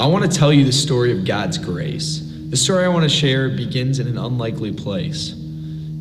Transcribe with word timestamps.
I 0.00 0.06
want 0.06 0.30
to 0.30 0.38
tell 0.38 0.52
you 0.52 0.64
the 0.64 0.72
story 0.72 1.12
of 1.12 1.24
God's 1.24 1.56
grace. 1.56 2.20
The 2.50 2.56
story 2.56 2.84
I 2.84 2.88
want 2.88 3.04
to 3.04 3.08
share 3.08 3.48
begins 3.48 4.00
in 4.00 4.08
an 4.08 4.18
unlikely 4.18 4.72
place. 4.72 5.34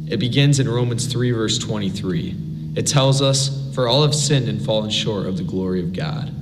It 0.09 0.17
begins 0.19 0.59
in 0.59 0.67
Romans 0.67 1.05
3, 1.05 1.29
verse 1.29 1.59
23. 1.59 2.35
It 2.75 2.87
tells 2.87 3.21
us, 3.21 3.71
For 3.75 3.87
all 3.87 4.01
have 4.01 4.15
sinned 4.15 4.49
and 4.49 4.59
fallen 4.59 4.89
short 4.89 5.27
of 5.27 5.37
the 5.37 5.43
glory 5.43 5.79
of 5.79 5.93
God. 5.93 6.33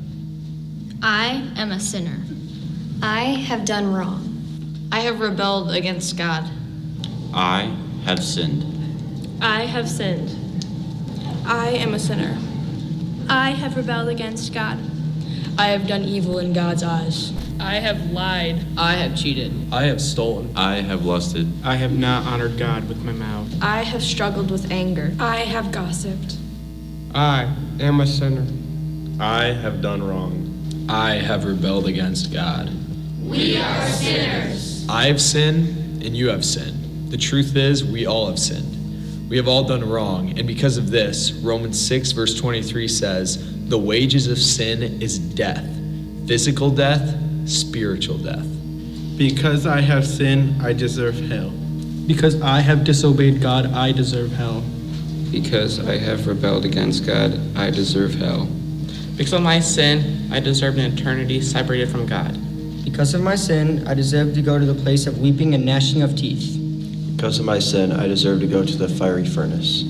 I 1.04 1.52
am 1.58 1.74
a 1.74 1.80
sinner. 1.80 2.20
I 3.02 3.24
have 3.24 3.66
done 3.66 3.92
wrong. 3.94 4.88
I 4.94 5.02
have 5.02 5.20
rebelled 5.20 5.72
against 5.72 6.18
God. 6.18 6.50
I 7.34 7.76
have 8.06 8.24
sinned. 8.24 8.64
I 9.42 9.66
have 9.66 9.90
sinned. 9.90 10.30
I 11.46 11.72
am 11.72 11.94
a 11.96 12.00
sinner. 12.00 12.38
I 13.30 13.50
have 13.52 13.76
rebelled 13.76 14.08
against 14.08 14.54
God. 14.54 14.78
I 15.62 15.68
have 15.68 15.86
done 15.86 16.04
evil 16.04 16.40
in 16.40 16.54
God's 16.54 16.82
eyes. 16.82 17.32
I 17.60 17.76
have 17.76 18.10
lied. 18.10 18.66
I 18.76 18.94
have 18.94 19.16
cheated. 19.16 19.54
I 19.72 19.84
have 19.84 20.02
stolen. 20.02 20.52
I 20.58 20.78
have 20.78 21.06
lusted. 21.06 21.48
I 21.64 21.76
have 21.76 21.92
not 21.92 22.26
honored 22.26 22.58
God 22.58 22.90
with 22.90 23.04
my 23.04 23.12
mouth. 23.12 23.48
I 23.62 23.84
have 23.84 24.02
struggled 24.02 24.50
with 24.50 24.72
anger. 24.72 25.14
I 25.20 25.42
have 25.42 25.72
gossiped. 25.72 26.38
I 27.14 27.44
am 27.80 28.02
a 28.02 28.08
sinner. 28.08 28.48
I 29.24 29.52
have 29.54 29.84
done 29.84 30.02
wrong. 30.02 30.88
I 30.90 31.18
have 31.18 31.46
rebelled 31.46 31.86
against 31.86 32.34
God. 32.34 32.72
We 33.24 33.58
are 33.58 33.88
sinners. 33.88 34.88
I 34.90 35.06
have 35.06 35.22
sinned, 35.22 36.02
and 36.02 36.18
you 36.18 36.30
have 36.30 36.44
sinned. 36.44 37.12
The 37.12 37.18
truth 37.18 37.56
is, 37.56 37.86
we 37.86 38.08
all 38.08 38.26
have 38.26 38.40
sinned. 38.40 39.30
We 39.30 39.38
have 39.38 39.48
all 39.48 39.64
done 39.64 39.88
wrong, 39.88 40.40
and 40.40 40.48
because 40.48 40.78
of 40.78 40.90
this, 40.90 41.32
Romans 41.34 41.80
6, 41.80 42.14
verse 42.14 42.36
23 42.36 42.88
says, 42.88 43.38
The 43.72 43.80
wages 43.80 44.28
of 44.28 44.38
sin 44.38 44.84
is 45.02 45.18
death 45.18 45.66
physical 46.28 46.70
death, 46.70 47.18
spiritual 47.46 48.18
death. 48.18 48.46
Because 49.18 49.66
I 49.66 49.80
have 49.80 50.06
sinned, 50.06 50.62
I 50.62 50.74
deserve 50.74 51.16
hell. 51.16 51.52
Because 52.06 52.42
I 52.42 52.60
have 52.60 52.84
disobeyed 52.84 53.42
God, 53.42 53.68
I 53.68 53.94
deserve 53.94 54.34
hell. 54.34 54.62
Because 55.32 55.80
I 55.80 55.98
have 55.98 56.28
rebelled 56.28 56.66
against 56.66 57.06
God, 57.06 57.40
I 57.56 57.70
deserve 57.70 58.14
hell. 58.16 58.46
Because 59.16 59.32
of 59.32 59.42
my 59.42 59.62
sin, 59.62 60.30
I 60.34 60.42
deserve 60.42 60.78
an 60.78 60.92
eternity 60.92 61.40
separated 61.40 61.90
from 61.90 62.06
God. 62.06 62.38
Because 62.84 63.14
of 63.14 63.22
my 63.22 63.36
sin, 63.36 63.88
I 63.88 63.94
deserve 63.94 64.34
to 64.34 64.42
go 64.42 64.60
to 64.60 64.66
the 64.66 64.84
place 64.84 65.08
of 65.08 65.20
weeping 65.20 65.56
and 65.56 65.66
gnashing 65.66 66.02
of 66.02 66.18
teeth. 66.18 66.58
Because 67.16 67.40
of 67.40 67.46
my 67.46 67.60
sin, 67.60 67.94
I 67.94 68.08
deserve 68.08 68.42
to 68.42 68.48
go 68.48 68.66
to 68.66 68.78
the 68.78 68.90
fiery 68.90 69.26
furnace. 69.26 69.86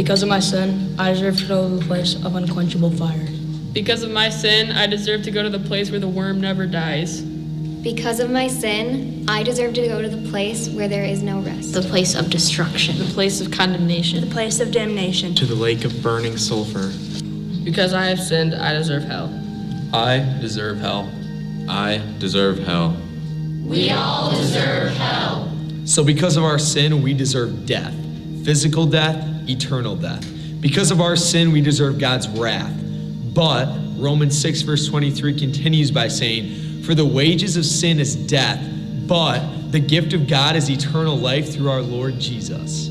Because 0.00 0.22
of 0.22 0.30
my 0.30 0.40
sin, 0.40 0.94
I 0.98 1.12
deserve 1.12 1.36
to 1.40 1.46
go 1.46 1.68
to 1.68 1.76
the 1.76 1.84
place 1.84 2.14
of 2.24 2.34
unquenchable 2.34 2.90
fire. 2.92 3.28
Because 3.74 4.02
of 4.02 4.10
my 4.10 4.30
sin, 4.30 4.70
I 4.70 4.86
deserve 4.86 5.22
to 5.24 5.30
go 5.30 5.42
to 5.42 5.50
the 5.50 5.58
place 5.58 5.90
where 5.90 6.00
the 6.00 6.08
worm 6.08 6.40
never 6.40 6.64
dies. 6.66 7.20
Because 7.20 8.18
of 8.18 8.30
my 8.30 8.48
sin, 8.48 9.26
I 9.28 9.42
deserve 9.42 9.74
to 9.74 9.86
go 9.86 10.00
to 10.00 10.08
the 10.08 10.30
place 10.30 10.70
where 10.70 10.88
there 10.88 11.04
is 11.04 11.22
no 11.22 11.40
rest. 11.40 11.74
The 11.74 11.82
place 11.82 12.14
of 12.14 12.30
destruction. 12.30 12.96
The 12.96 13.12
place 13.12 13.42
of 13.42 13.50
condemnation. 13.50 14.22
The 14.22 14.32
place 14.32 14.58
of 14.58 14.72
damnation. 14.72 15.34
To 15.34 15.44
the 15.44 15.54
lake 15.54 15.84
of 15.84 16.02
burning 16.02 16.38
sulfur. 16.38 16.90
Because 17.62 17.92
I 17.92 18.06
have 18.06 18.20
sinned, 18.20 18.54
I 18.54 18.72
deserve 18.72 19.04
hell. 19.04 19.28
I 19.92 20.20
deserve 20.40 20.78
hell. 20.78 21.12
I 21.68 22.00
deserve 22.18 22.58
hell. 22.60 22.96
We 23.66 23.90
all 23.90 24.30
deserve 24.30 24.94
hell. 24.94 25.52
So, 25.84 26.02
because 26.02 26.38
of 26.38 26.44
our 26.44 26.58
sin, 26.58 27.02
we 27.02 27.12
deserve 27.12 27.66
death 27.66 27.94
physical 28.44 28.86
death, 28.86 29.29
eternal 29.50 29.96
death. 29.96 30.26
Because 30.60 30.90
of 30.90 31.00
our 31.00 31.16
sin, 31.16 31.52
we 31.52 31.60
deserve 31.60 31.98
God's 31.98 32.28
wrath. 32.28 32.72
But 33.34 33.66
Romans 33.96 34.40
6, 34.40 34.62
verse 34.62 34.88
23 34.88 35.38
continues 35.38 35.90
by 35.90 36.08
saying, 36.08 36.82
For 36.82 36.94
the 36.94 37.04
wages 37.04 37.56
of 37.56 37.64
sin 37.64 37.98
is 38.00 38.14
death, 38.14 38.60
but 39.06 39.72
the 39.72 39.80
gift 39.80 40.12
of 40.12 40.26
God 40.26 40.56
is 40.56 40.70
eternal 40.70 41.16
life 41.16 41.52
through 41.52 41.70
our 41.70 41.80
Lord 41.80 42.18
Jesus. 42.18 42.90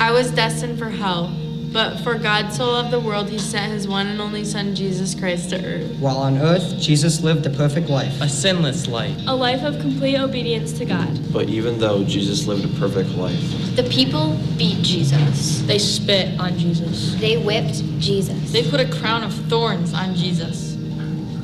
I 0.00 0.10
was 0.10 0.30
destined 0.30 0.78
for 0.78 0.88
hell, 0.88 1.26
but 1.74 1.98
for 2.04 2.14
God 2.14 2.52
so 2.52 2.70
loved 2.70 2.92
the 2.92 3.00
world, 3.00 3.28
he 3.28 3.36
sent 3.36 3.72
his 3.72 3.88
one 3.88 4.06
and 4.06 4.20
only 4.20 4.44
Son, 4.44 4.76
Jesus 4.76 5.12
Christ, 5.12 5.50
to 5.50 5.56
earth. 5.56 5.98
While 5.98 6.18
on 6.18 6.38
earth, 6.38 6.78
Jesus 6.78 7.20
lived 7.20 7.44
a 7.46 7.50
perfect 7.50 7.88
life, 7.88 8.20
a 8.20 8.28
sinless 8.28 8.86
life, 8.86 9.18
a 9.26 9.34
life 9.34 9.64
of 9.64 9.80
complete 9.80 10.16
obedience 10.16 10.72
to 10.74 10.84
God. 10.84 11.32
But 11.32 11.48
even 11.48 11.80
though 11.80 12.04
Jesus 12.04 12.46
lived 12.46 12.64
a 12.64 12.78
perfect 12.78 13.10
life, 13.16 13.74
the 13.74 13.82
people 13.90 14.38
beat 14.56 14.84
Jesus. 14.84 15.62
They 15.62 15.80
spit 15.80 16.38
on 16.38 16.56
Jesus. 16.56 17.16
They 17.16 17.38
whipped 17.38 17.82
Jesus. 17.98 18.52
They 18.52 18.70
put 18.70 18.78
a 18.78 18.88
crown 18.88 19.24
of 19.24 19.34
thorns 19.48 19.92
on 19.92 20.14
Jesus. 20.14 20.76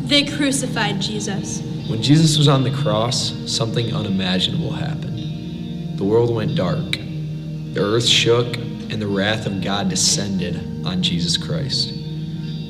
They 0.05 0.23
crucified 0.23 1.01
Jesus. 1.01 1.61
When 1.89 2.05
Jesus 2.05 2.39
was 2.39 2.47
on 2.47 2.63
the 2.63 2.71
cross, 2.71 3.35
something 3.51 3.93
unimaginable 3.93 4.71
happened. 4.71 5.99
The 5.99 6.05
world 6.05 6.33
went 6.33 6.55
dark, 6.55 6.93
the 6.93 7.81
earth 7.81 8.07
shook, 8.07 8.57
and 8.91 9.01
the 9.01 9.07
wrath 9.07 9.47
of 9.47 9.63
God 9.63 9.89
descended 9.89 10.85
on 10.85 11.03
Jesus 11.03 11.37
Christ. 11.37 11.95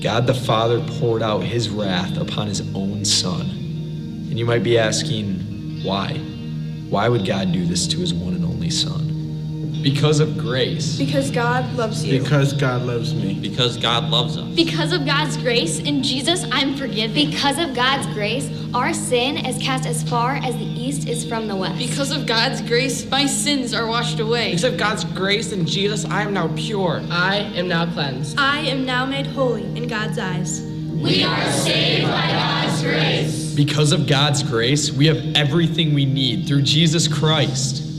God 0.03 0.27
the 0.27 0.35
Father 0.35 0.81
poured 0.99 1.23
out 1.23 1.43
his 1.43 1.69
wrath 1.69 2.17
upon 2.17 2.47
his 2.47 2.61
own 2.75 3.05
Son. 3.05 3.43
And 3.43 4.39
you 4.39 4.45
might 4.45 4.63
be 4.63 4.79
asking, 4.79 5.83
why? 5.83 6.15
Why 6.89 7.09
would 7.09 7.27
God 7.27 7.53
do 7.53 7.65
this 7.65 7.87
to 7.89 7.99
his 7.99 8.13
one 8.13 8.35
and 8.35 8.45
only 8.45 8.71
Son? 8.71 9.00
Because 9.83 10.21
of 10.21 10.37
grace. 10.37 10.99
Because 10.99 11.31
God 11.31 11.73
loves 11.75 12.05
you. 12.05 12.21
Because 12.21 12.53
God 12.53 12.83
loves 12.83 13.15
me. 13.15 13.35
Because 13.35 13.77
God 13.79 14.11
loves 14.11 14.37
us. 14.37 14.55
Because 14.55 14.93
of 14.93 15.07
God's 15.07 15.37
grace 15.39 15.79
in 15.79 16.03
Jesus, 16.03 16.45
I'm 16.53 16.77
forgiven. 16.77 17.15
Because 17.15 17.59
of 17.59 17.75
God's 17.75 18.07
grace, 18.15 18.51
our 18.75 18.93
sin 18.93 19.39
is 19.39 19.57
cast 19.63 19.87
as 19.87 20.03
far 20.09 20.37
as 20.37 20.57
the 20.57 20.65
east 20.65 21.09
is 21.09 21.27
from 21.27 21.49
the 21.49 21.57
west. 21.57 21.79
Because 21.79 22.11
of 22.11 22.27
God's 22.27 22.61
grace, 22.61 23.09
my 23.11 23.27
sins 23.27 23.73
are 23.73 23.87
washed 23.87 24.21
away. 24.21 24.51
Because 24.51 24.65
of 24.65 24.77
God's 24.77 25.05
grace 25.05 25.53
in 25.53 25.67
Jesus, 25.67 26.05
I 26.05 26.23
am 26.23 26.35
now 26.35 26.49
pure. 26.57 27.01
I 27.11 27.37
am 27.37 27.69
now 27.69 27.91
cleansed. 27.91 28.39
I 28.39 28.61
am 28.61 28.85
now 28.85 29.07
made 29.07 29.27
holy 29.29 29.65
in 29.77 29.89
God's 29.89 30.19
eyes. 30.19 30.61
We 30.61 31.25
are 31.25 31.51
saved 31.53 32.07
by 32.07 32.29
God's 32.29 32.83
grace. 32.83 33.55
Because 33.55 33.93
of 33.93 34.07
God's 34.07 34.43
grace, 34.43 34.93
we 34.93 35.07
have 35.07 35.35
everything 35.35 35.95
we 35.95 36.05
need 36.05 36.47
through 36.47 36.63
Jesus 36.63 37.09
Christ. 37.09 37.90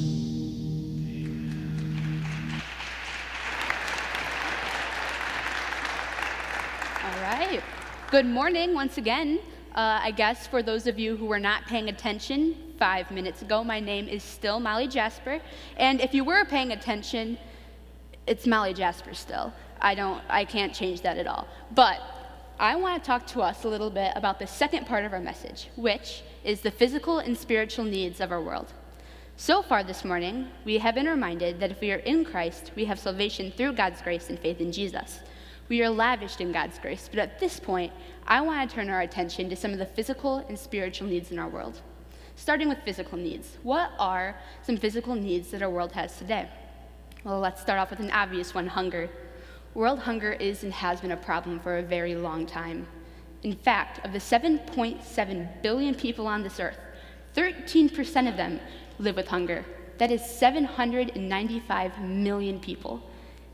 Good 8.12 8.26
morning 8.26 8.74
once 8.74 8.98
again. 8.98 9.40
Uh, 9.74 10.02
I 10.04 10.12
guess 10.12 10.46
for 10.46 10.62
those 10.62 10.86
of 10.86 11.00
you 11.00 11.16
who 11.16 11.28
were 11.28 11.40
not 11.40 11.66
paying 11.66 11.88
attention 11.88 12.58
five 12.78 13.10
minutes 13.10 13.42
ago, 13.42 13.64
my 13.64 13.80
name 13.80 14.10
is 14.10 14.22
still 14.22 14.60
Molly 14.60 14.90
Jasper. 14.90 15.40
And 15.78 16.02
if 16.02 16.14
you 16.14 16.26
were 16.26 16.44
paying 16.44 16.74
attention, 16.74 17.38
it's 18.28 18.46
Molly 18.46 18.74
Jasper 18.74 19.14
still. 19.14 19.54
I 19.80 19.96
don't, 19.96 20.22
I 20.28 20.44
can't 20.44 20.74
change 20.74 21.00
that 21.04 21.18
at 21.20 21.26
all. 21.26 21.48
But 21.74 22.02
I 22.60 22.76
want 22.76 23.02
to 23.02 23.08
talk 23.08 23.26
to 23.28 23.40
us 23.40 23.64
a 23.64 23.70
little 23.70 23.90
bit 23.90 24.12
about 24.18 24.40
the 24.40 24.48
second 24.48 24.88
part 24.88 25.06
of 25.06 25.14
our 25.14 25.22
message, 25.22 25.70
which 25.78 26.22
is 26.44 26.60
the 26.60 26.72
physical 26.72 27.20
and 27.20 27.38
spiritual 27.38 27.86
needs 27.86 28.20
of 28.20 28.34
our 28.34 28.42
world. 28.42 28.74
So 29.38 29.62
far 29.62 29.86
this 29.86 30.04
morning, 30.04 30.50
we 30.66 30.80
have 30.80 30.96
been 30.96 31.08
reminded 31.08 31.62
that 31.62 31.72
if 31.72 31.80
we 31.80 31.94
are 31.94 32.04
in 32.04 32.26
Christ, 32.26 32.72
we 32.76 32.84
have 32.84 33.00
salvation 33.00 33.54
through 33.56 33.72
God's 33.72 34.02
grace 34.02 34.30
and 34.30 34.38
faith 34.38 34.60
in 34.60 34.74
Jesus. 34.74 35.22
We 35.72 35.82
are 35.84 35.90
lavished 35.90 36.42
in 36.42 36.52
God's 36.52 36.78
grace, 36.80 37.08
but 37.10 37.18
at 37.18 37.40
this 37.40 37.58
point, 37.58 37.94
I 38.28 38.42
want 38.42 38.70
to 38.70 38.76
turn 38.76 38.90
our 38.90 39.00
attention 39.00 39.50
to 39.50 39.56
some 39.56 39.72
of 39.72 39.80
the 39.80 39.86
physical 39.86 40.46
and 40.50 40.60
spiritual 40.60 41.08
needs 41.08 41.32
in 41.32 41.40
our 41.40 41.48
world. 41.48 41.80
Starting 42.36 42.68
with 42.68 42.80
physical 42.84 43.18
needs. 43.18 43.58
What 43.64 43.92
are 43.98 44.36
some 44.64 44.76
physical 44.76 45.16
needs 45.16 45.50
that 45.52 45.62
our 45.62 45.70
world 45.70 45.94
has 45.94 46.18
today? 46.18 46.50
Well, 47.24 47.40
let's 47.40 47.62
start 47.62 47.80
off 47.80 47.90
with 47.90 48.02
an 48.02 48.12
obvious 48.12 48.54
one 48.54 48.68
hunger. 48.68 49.10
World 49.74 50.00
hunger 50.00 50.34
is 50.34 50.64
and 50.64 50.74
has 50.74 51.00
been 51.00 51.14
a 51.14 51.16
problem 51.16 51.58
for 51.58 51.78
a 51.78 51.84
very 51.84 52.16
long 52.16 52.46
time. 52.46 52.86
In 53.44 53.56
fact, 53.56 54.06
of 54.06 54.12
the 54.12 54.20
7.7 54.20 55.62
billion 55.62 55.96
people 55.96 56.28
on 56.28 56.44
this 56.44 56.60
earth, 56.60 56.80
13% 57.34 58.28
of 58.28 58.36
them 58.36 58.60
live 59.00 59.16
with 59.16 59.30
hunger. 59.30 59.64
That 60.00 60.12
is 60.12 60.22
795 60.26 62.02
million 62.02 62.60
people. 62.60 63.10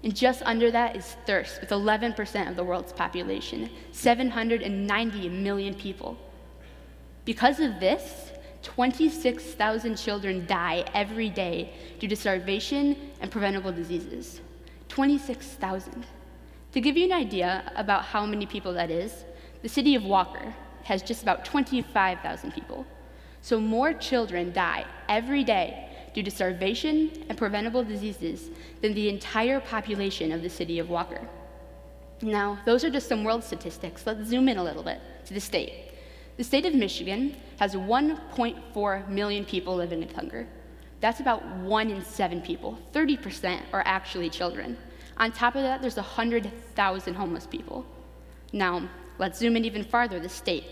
And 0.07 0.15
just 0.15 0.41
under 0.45 0.71
that 0.71 0.95
is 0.95 1.17
thirst, 1.25 1.59
with 1.59 1.71
11% 1.71 2.49
of 2.49 2.55
the 2.55 2.63
world's 2.63 2.93
population, 2.93 3.69
790 3.91 5.27
million 5.27 5.73
people. 5.75 6.17
Because 7.25 7.59
of 7.59 7.81
this, 7.81 8.31
26,000 8.61 9.97
children 9.97 10.45
die 10.45 10.85
every 10.93 11.29
day 11.29 11.73
due 11.99 12.07
to 12.07 12.15
starvation 12.15 12.95
and 13.19 13.29
preventable 13.29 13.73
diseases. 13.73 14.39
26,000. 14.87 16.05
To 16.71 16.79
give 16.79 16.95
you 16.95 17.03
an 17.03 17.11
idea 17.11 17.69
about 17.75 18.05
how 18.05 18.25
many 18.25 18.45
people 18.45 18.71
that 18.75 18.89
is, 18.89 19.25
the 19.61 19.67
city 19.67 19.93
of 19.93 20.05
Walker 20.05 20.55
has 20.83 21.01
just 21.01 21.21
about 21.21 21.43
25,000 21.43 22.53
people. 22.53 22.87
So 23.41 23.59
more 23.59 23.91
children 23.91 24.53
die 24.53 24.85
every 25.09 25.43
day 25.43 25.86
due 26.17 26.23
to 26.23 26.31
starvation 26.31 27.11
and 27.29 27.37
preventable 27.37 27.83
diseases 27.83 28.49
than 28.81 28.91
the 28.95 29.07
entire 29.07 29.59
population 29.59 30.31
of 30.31 30.41
the 30.41 30.49
city 30.49 30.79
of 30.79 30.89
Walker. 30.89 31.21
Now, 32.23 32.57
those 32.65 32.83
are 32.83 32.89
just 32.89 33.07
some 33.07 33.23
world 33.23 33.43
statistics. 33.43 34.01
Let's 34.03 34.27
zoom 34.27 34.49
in 34.49 34.57
a 34.57 34.63
little 34.63 34.81
bit 34.81 34.99
to 35.27 35.35
the 35.35 35.39
state. 35.39 35.91
The 36.37 36.43
state 36.43 36.65
of 36.65 36.73
Michigan 36.73 37.37
has 37.59 37.75
1.4 37.75 39.09
million 39.09 39.45
people 39.45 39.75
living 39.75 39.99
with 39.99 40.11
hunger. 40.11 40.47
That's 41.01 41.19
about 41.19 41.45
one 41.57 41.91
in 41.91 42.03
seven 42.03 42.41
people. 42.41 42.79
30% 42.93 43.61
are 43.71 43.83
actually 43.85 44.31
children. 44.31 44.75
On 45.17 45.31
top 45.31 45.53
of 45.53 45.61
that, 45.61 45.81
there's 45.81 45.97
100,000 45.97 47.13
homeless 47.13 47.45
people. 47.45 47.85
Now, 48.51 48.89
let's 49.19 49.37
zoom 49.37 49.55
in 49.55 49.65
even 49.65 49.83
farther 49.83 50.19
the 50.19 50.29
state, 50.29 50.65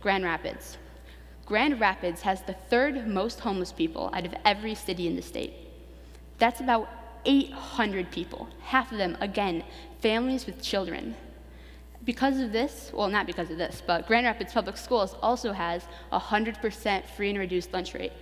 Grand 0.00 0.22
Rapids. 0.22 0.78
Grand 1.46 1.80
Rapids 1.80 2.22
has 2.22 2.42
the 2.42 2.52
third 2.52 3.06
most 3.06 3.40
homeless 3.40 3.72
people 3.72 4.10
out 4.12 4.24
of 4.24 4.34
every 4.44 4.74
city 4.74 5.06
in 5.06 5.16
the 5.16 5.22
state. 5.22 5.52
That's 6.38 6.60
about 6.60 6.88
800 7.24 8.10
people, 8.10 8.48
half 8.60 8.92
of 8.92 8.98
them, 8.98 9.16
again, 9.20 9.64
families 10.00 10.46
with 10.46 10.62
children. 10.62 11.14
Because 12.04 12.40
of 12.40 12.52
this, 12.52 12.90
well, 12.92 13.08
not 13.08 13.26
because 13.26 13.50
of 13.50 13.58
this, 13.58 13.82
but 13.86 14.06
Grand 14.06 14.26
Rapids 14.26 14.52
Public 14.52 14.76
Schools 14.76 15.14
also 15.22 15.52
has 15.52 15.84
a 16.10 16.18
100% 16.18 17.04
free 17.06 17.30
and 17.30 17.38
reduced 17.38 17.72
lunch 17.72 17.94
rate. 17.94 18.12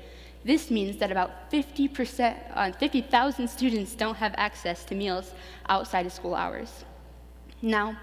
This 0.45 0.71
means 0.71 0.97
that 0.99 1.11
about 1.11 1.51
50%, 1.51 2.37
uh, 2.55 2.73
50,000 2.73 3.49
students 3.49 3.95
don't 3.95 4.17
have 4.17 4.35
access 4.37 4.85
to 4.85 4.95
meals 4.95 5.33
outside 5.69 6.07
of 6.07 6.13
school 6.13 6.35
hours. 6.35 6.85
Now, 7.63 7.99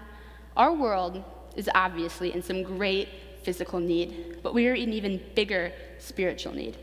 our 0.56 0.72
world 0.72 1.22
is 1.56 1.68
obviously 1.74 2.32
in 2.32 2.42
some 2.42 2.62
great 2.62 3.08
physical 3.48 3.80
need, 3.80 4.40
but 4.42 4.52
we 4.52 4.68
are 4.68 4.74
in 4.74 4.92
even 4.92 5.18
bigger 5.34 5.72
spiritual 5.96 6.52
need. 6.52 6.76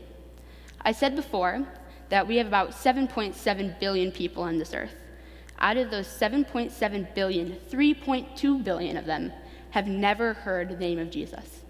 I 0.80 0.90
said 0.90 1.14
before 1.14 1.64
that 2.08 2.26
we 2.26 2.38
have 2.38 2.48
about 2.48 2.72
7.7 2.72 3.78
billion 3.78 4.10
people 4.10 4.42
on 4.42 4.58
this 4.58 4.74
earth. 4.74 4.96
Out 5.60 5.76
of 5.76 5.92
those 5.92 6.08
7.7 6.08 7.14
billion, 7.14 7.56
3.2 7.70 8.64
billion 8.64 8.96
of 8.96 9.06
them 9.06 9.32
have 9.70 9.86
never 9.86 10.32
heard 10.32 10.70
the 10.70 10.76
name 10.76 10.98
of 10.98 11.08
Jesus. 11.08 11.62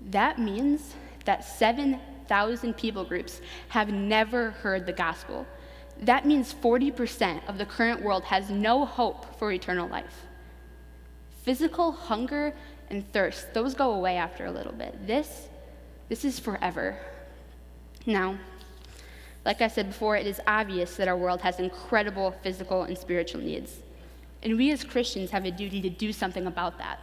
That 0.00 0.38
means 0.38 0.94
that 1.26 1.44
7,000 1.44 2.78
people 2.78 3.04
groups 3.04 3.42
have 3.68 3.90
never 3.92 4.52
heard 4.52 4.86
the 4.86 4.92
gospel. 4.94 5.46
That 6.00 6.24
means 6.24 6.54
40% 6.54 7.46
of 7.46 7.58
the 7.58 7.66
current 7.66 8.02
world 8.02 8.24
has 8.24 8.48
no 8.48 8.86
hope 8.86 9.38
for 9.38 9.52
eternal 9.52 9.86
life. 9.86 10.24
Physical 11.42 11.92
hunger 11.92 12.54
and 12.90 13.10
thirst, 13.12 13.52
those 13.54 13.74
go 13.74 13.92
away 13.92 14.16
after 14.16 14.46
a 14.46 14.50
little 14.50 14.72
bit. 14.72 15.06
This, 15.06 15.48
this 16.08 16.24
is 16.24 16.38
forever. 16.38 16.96
Now, 18.06 18.38
like 19.44 19.60
I 19.60 19.68
said 19.68 19.88
before, 19.88 20.16
it 20.16 20.26
is 20.26 20.40
obvious 20.46 20.96
that 20.96 21.08
our 21.08 21.16
world 21.16 21.40
has 21.42 21.58
incredible 21.58 22.34
physical 22.42 22.82
and 22.82 22.96
spiritual 22.96 23.40
needs. 23.40 23.76
And 24.42 24.56
we 24.56 24.70
as 24.70 24.84
Christians 24.84 25.30
have 25.30 25.44
a 25.44 25.50
duty 25.50 25.80
to 25.82 25.90
do 25.90 26.12
something 26.12 26.46
about 26.46 26.78
that. 26.78 27.00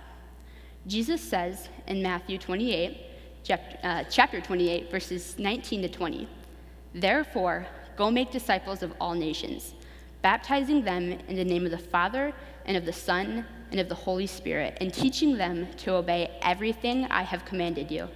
Jesus 0.88 1.22
says 1.22 1.70
in 1.88 2.02
Matthew 2.02 2.38
28, 2.38 2.98
chapter, 3.44 3.78
uh, 3.84 4.04
28, 4.42 4.92
verses 4.92 5.38
19 5.40 5.82
to 5.82 5.90
20, 5.90 6.28
Therefore, 6.94 7.68
go 7.98 8.10
make 8.10 8.32
disciples 8.32 8.84
of 8.84 8.94
all 9.02 9.14
nations, 9.14 9.74
baptizing 10.22 10.84
them 10.84 11.12
in 11.28 11.36
the 11.36 11.44
name 11.44 11.66
of 11.66 11.72
the 11.72 11.78
Father, 11.78 12.34
and 12.66 12.78
of 12.78 12.86
the 12.86 12.94
Son, 12.94 13.46
and 13.72 13.80
of 13.80 13.90
the 13.90 13.96
Holy 13.96 14.28
Spirit, 14.28 14.78
and 14.80 14.94
teaching 14.94 15.38
them 15.38 15.68
to 15.78 15.94
obey 15.96 16.32
everything 16.42 17.06
I 17.06 17.24
have 17.24 17.46
commanded 17.46 17.92
you. 17.92 18.08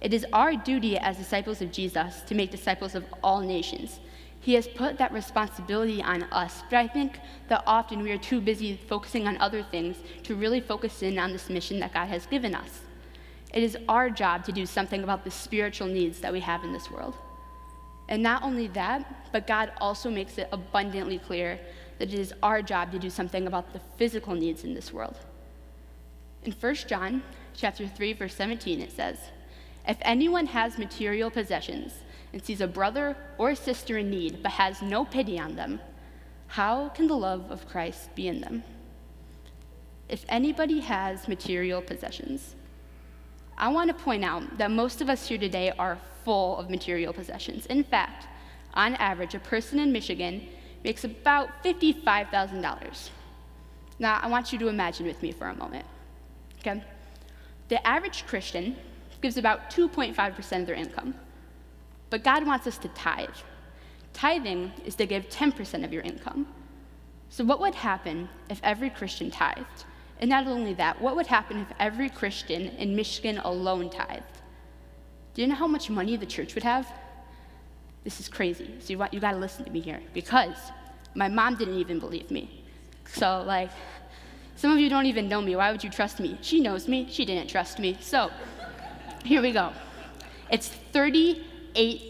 It 0.00 0.14
is 0.14 0.26
our 0.32 0.56
duty 0.56 0.96
as 0.96 1.18
disciples 1.18 1.60
of 1.60 1.70
Jesus 1.70 2.22
to 2.22 2.34
make 2.34 2.50
disciples 2.50 2.94
of 2.94 3.04
all 3.22 3.40
nations. 3.40 4.00
He 4.40 4.54
has 4.54 4.66
put 4.66 4.96
that 4.96 5.12
responsibility 5.12 6.02
on 6.02 6.22
us, 6.24 6.62
but 6.70 6.78
I 6.78 6.88
think 6.88 7.20
that 7.48 7.62
often 7.66 8.02
we 8.02 8.10
are 8.10 8.18
too 8.18 8.40
busy 8.40 8.80
focusing 8.88 9.28
on 9.28 9.36
other 9.36 9.62
things 9.62 9.98
to 10.22 10.34
really 10.34 10.60
focus 10.60 11.02
in 11.02 11.18
on 11.18 11.32
this 11.32 11.50
mission 11.50 11.78
that 11.80 11.92
God 11.92 12.08
has 12.08 12.24
given 12.24 12.54
us. 12.54 12.80
It 13.52 13.62
is 13.62 13.76
our 13.88 14.08
job 14.08 14.44
to 14.44 14.52
do 14.52 14.64
something 14.64 15.02
about 15.04 15.24
the 15.24 15.30
spiritual 15.30 15.88
needs 15.88 16.20
that 16.20 16.32
we 16.32 16.40
have 16.40 16.64
in 16.64 16.72
this 16.72 16.90
world. 16.90 17.14
And 18.08 18.22
not 18.22 18.42
only 18.42 18.68
that, 18.68 19.30
but 19.32 19.46
God 19.46 19.72
also 19.78 20.10
makes 20.10 20.38
it 20.38 20.48
abundantly 20.52 21.18
clear 21.18 21.60
that 22.00 22.14
it 22.14 22.18
is 22.18 22.32
our 22.42 22.62
job 22.62 22.90
to 22.90 22.98
do 22.98 23.10
something 23.10 23.46
about 23.46 23.74
the 23.74 23.80
physical 23.98 24.34
needs 24.34 24.64
in 24.64 24.72
this 24.72 24.90
world. 24.90 25.18
In 26.44 26.52
1 26.52 26.74
John 26.88 27.22
chapter 27.54 27.86
3 27.86 28.14
verse 28.14 28.34
17 28.34 28.80
it 28.80 28.90
says, 28.90 29.18
if 29.86 29.98
anyone 30.00 30.46
has 30.46 30.78
material 30.78 31.30
possessions 31.30 31.92
and 32.32 32.42
sees 32.42 32.62
a 32.62 32.66
brother 32.66 33.18
or 33.36 33.50
a 33.50 33.56
sister 33.56 33.98
in 33.98 34.08
need 34.08 34.42
but 34.42 34.52
has 34.52 34.80
no 34.80 35.04
pity 35.04 35.38
on 35.38 35.56
them, 35.56 35.78
how 36.46 36.88
can 36.88 37.06
the 37.06 37.14
love 37.14 37.50
of 37.50 37.68
Christ 37.68 38.14
be 38.14 38.28
in 38.28 38.40
them? 38.40 38.64
If 40.08 40.24
anybody 40.26 40.80
has 40.80 41.28
material 41.28 41.82
possessions, 41.82 42.54
I 43.58 43.68
want 43.68 43.88
to 43.88 44.04
point 44.04 44.24
out 44.24 44.56
that 44.56 44.70
most 44.70 45.02
of 45.02 45.10
us 45.10 45.28
here 45.28 45.38
today 45.38 45.70
are 45.78 45.98
full 46.24 46.56
of 46.56 46.70
material 46.70 47.12
possessions. 47.12 47.66
In 47.66 47.84
fact, 47.84 48.26
on 48.72 48.94
average, 48.94 49.34
a 49.34 49.40
person 49.40 49.78
in 49.78 49.92
Michigan 49.92 50.48
makes 50.82 51.04
about 51.04 51.62
$55,000. 51.62 53.10
Now, 53.98 54.18
I 54.22 54.28
want 54.28 54.52
you 54.52 54.58
to 54.58 54.68
imagine 54.68 55.06
with 55.06 55.22
me 55.22 55.32
for 55.32 55.48
a 55.48 55.54
moment. 55.54 55.84
Okay? 56.60 56.82
The 57.68 57.86
average 57.86 58.26
Christian 58.26 58.76
gives 59.20 59.36
about 59.36 59.70
2.5% 59.70 60.60
of 60.60 60.66
their 60.66 60.74
income. 60.74 61.14
But 62.08 62.24
God 62.24 62.46
wants 62.46 62.66
us 62.66 62.78
to 62.78 62.88
tithe. 62.88 63.28
Tithing 64.12 64.72
is 64.84 64.94
to 64.96 65.06
give 65.06 65.28
10% 65.28 65.84
of 65.84 65.92
your 65.92 66.02
income. 66.02 66.46
So, 67.28 67.44
what 67.44 67.60
would 67.60 67.76
happen 67.76 68.28
if 68.48 68.60
every 68.64 68.90
Christian 68.90 69.30
tithed? 69.30 69.84
And 70.20 70.28
not 70.28 70.46
only 70.46 70.74
that, 70.74 71.00
what 71.00 71.14
would 71.14 71.28
happen 71.28 71.60
if 71.60 71.68
every 71.78 72.10
Christian 72.10 72.62
in 72.76 72.96
Michigan 72.96 73.38
alone 73.38 73.88
tithed? 73.88 74.42
Do 75.34 75.42
you 75.42 75.48
know 75.48 75.54
how 75.54 75.68
much 75.68 75.88
money 75.88 76.16
the 76.16 76.26
church 76.26 76.54
would 76.54 76.64
have? 76.64 76.92
This 78.04 78.20
is 78.20 78.28
crazy. 78.28 78.74
So, 78.80 78.92
you, 78.92 79.04
you 79.12 79.20
got 79.20 79.32
to 79.32 79.38
listen 79.38 79.64
to 79.64 79.70
me 79.70 79.80
here 79.80 80.00
because 80.14 80.56
my 81.14 81.28
mom 81.28 81.56
didn't 81.56 81.78
even 81.78 81.98
believe 81.98 82.30
me. 82.30 82.64
So, 83.06 83.42
like, 83.46 83.70
some 84.56 84.72
of 84.72 84.78
you 84.78 84.88
don't 84.88 85.06
even 85.06 85.28
know 85.28 85.40
me. 85.40 85.56
Why 85.56 85.70
would 85.70 85.84
you 85.84 85.90
trust 85.90 86.20
me? 86.20 86.38
She 86.40 86.60
knows 86.60 86.88
me. 86.88 87.06
She 87.10 87.24
didn't 87.24 87.48
trust 87.48 87.78
me. 87.78 87.96
So, 88.00 88.30
here 89.24 89.42
we 89.42 89.52
go. 89.52 89.72
It's 90.50 90.70
$38 90.92 92.02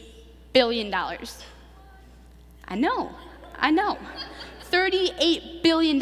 billion. 0.53 0.95
I 0.95 2.77
know, 2.77 3.11
I 3.57 3.71
know. 3.71 3.99
$38 4.71 5.63
billion. 5.63 6.01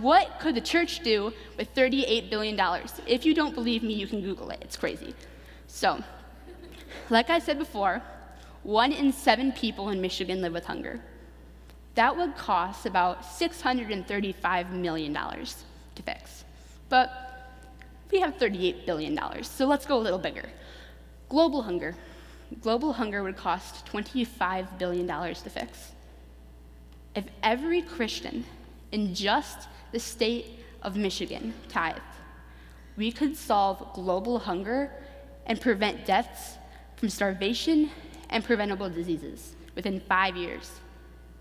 What 0.00 0.40
could 0.40 0.54
the 0.54 0.60
church 0.60 1.00
do 1.00 1.32
with 1.58 1.74
$38 1.74 2.30
billion? 2.30 2.58
If 3.06 3.26
you 3.26 3.34
don't 3.34 3.54
believe 3.54 3.82
me, 3.82 3.92
you 3.92 4.06
can 4.06 4.22
Google 4.22 4.50
it. 4.50 4.58
It's 4.62 4.76
crazy. 4.76 5.14
So, 5.66 6.02
like 7.10 7.28
I 7.28 7.38
said 7.38 7.58
before, 7.58 8.02
one 8.66 8.90
in 8.90 9.12
seven 9.12 9.52
people 9.52 9.90
in 9.90 10.00
Michigan 10.00 10.42
live 10.42 10.52
with 10.52 10.64
hunger. 10.64 11.00
That 11.94 12.16
would 12.16 12.36
cost 12.36 12.84
about 12.84 13.22
$635 13.22 14.70
million 14.72 15.14
to 15.14 16.02
fix. 16.02 16.44
But 16.88 17.12
we 18.10 18.18
have 18.18 18.36
$38 18.38 18.84
billion, 18.84 19.44
so 19.44 19.66
let's 19.66 19.86
go 19.86 19.96
a 19.96 20.02
little 20.02 20.18
bigger. 20.18 20.48
Global 21.28 21.62
hunger. 21.62 21.94
Global 22.60 22.92
hunger 22.92 23.22
would 23.22 23.36
cost 23.36 23.86
$25 23.86 24.78
billion 24.78 25.06
to 25.06 25.50
fix. 25.50 25.92
If 27.14 27.26
every 27.44 27.82
Christian 27.82 28.44
in 28.90 29.14
just 29.14 29.68
the 29.92 30.00
state 30.00 30.58
of 30.82 30.96
Michigan 30.96 31.54
tithed, 31.68 32.00
we 32.96 33.12
could 33.12 33.36
solve 33.36 33.92
global 33.94 34.40
hunger 34.40 34.90
and 35.46 35.60
prevent 35.60 36.04
deaths 36.04 36.56
from 36.96 37.08
starvation 37.10 37.90
and 38.30 38.44
preventable 38.44 38.88
diseases 38.88 39.56
within 39.74 40.00
five 40.00 40.36
years, 40.36 40.80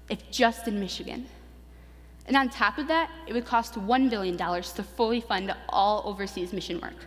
if 0.10 0.30
just 0.32 0.68
in 0.68 0.80
Michigan. 0.80 1.26
And 2.28 2.36
on 2.36 2.50
top 2.50 2.78
of 2.78 2.88
that, 2.88 3.10
it 3.28 3.34
would 3.34 3.46
cost 3.46 3.76
$1 3.76 4.10
billion 4.10 4.38
to 4.38 4.84
fully 4.84 5.22
fund 5.22 5.54
all 5.70 6.04
overseas 6.06 6.54
mission 6.54 6.80
work. 6.80 7.06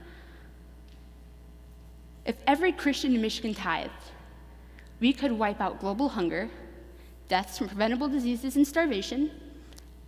If 2.25 2.37
every 2.47 2.73
Christian 2.73 3.14
in 3.14 3.23
Michigan 3.23 3.54
tithed, 3.54 3.90
we 5.00 5.12
could 5.12 5.32
wipe 5.32 5.61
out 5.61 5.80
global 5.80 6.08
hunger, 6.08 6.50
deaths 7.28 7.58
from 7.58 7.68
preventable 7.68 8.08
diseases 8.08 8.56
and 8.56 8.66
starvation, 8.66 9.30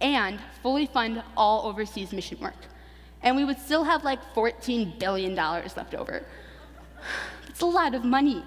and 0.01 0.39
fully 0.63 0.87
fund 0.87 1.23
all 1.37 1.67
overseas 1.67 2.13
mission 2.13 2.39
work. 2.41 2.57
And 3.23 3.37
we 3.37 3.45
would 3.45 3.59
still 3.59 3.85
have 3.85 4.05
like 4.05 4.21
$14 4.35 4.99
billion 4.99 5.35
left 5.35 5.95
over. 5.95 6.25
It's 7.49 7.63
a 7.63 7.67
lot 7.67 7.95
of 7.95 8.05
money. 8.05 8.43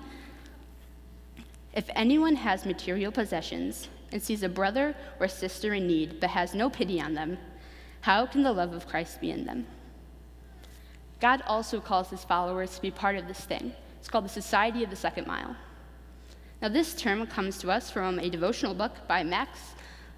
If 1.73 1.89
anyone 1.95 2.35
has 2.35 2.65
material 2.65 3.11
possessions 3.11 3.89
and 4.11 4.21
sees 4.21 4.43
a 4.43 4.49
brother 4.49 4.95
or 5.19 5.27
sister 5.27 5.73
in 5.73 5.87
need 5.87 6.19
but 6.19 6.29
has 6.29 6.53
no 6.53 6.69
pity 6.69 7.01
on 7.01 7.13
them, 7.15 7.37
how 8.01 8.25
can 8.25 8.43
the 8.43 8.51
love 8.51 8.73
of 8.73 8.87
Christ 8.87 9.19
be 9.19 9.31
in 9.31 9.45
them? 9.45 9.65
God 11.19 11.41
also 11.47 11.79
calls 11.79 12.09
his 12.09 12.23
followers 12.23 12.75
to 12.75 12.81
be 12.81 12.91
part 12.91 13.15
of 13.15 13.27
this 13.27 13.39
thing. 13.39 13.73
It's 13.99 14.09
called 14.09 14.25
the 14.25 14.29
Society 14.29 14.83
of 14.83 14.89
the 14.89 14.95
Second 14.95 15.25
Mile. 15.25 15.55
Now, 16.61 16.69
this 16.69 16.93
term 16.93 17.25
comes 17.27 17.57
to 17.59 17.71
us 17.71 17.89
from 17.89 18.19
a 18.19 18.29
devotional 18.29 18.73
book 18.73 18.91
by 19.07 19.23
Max 19.23 19.59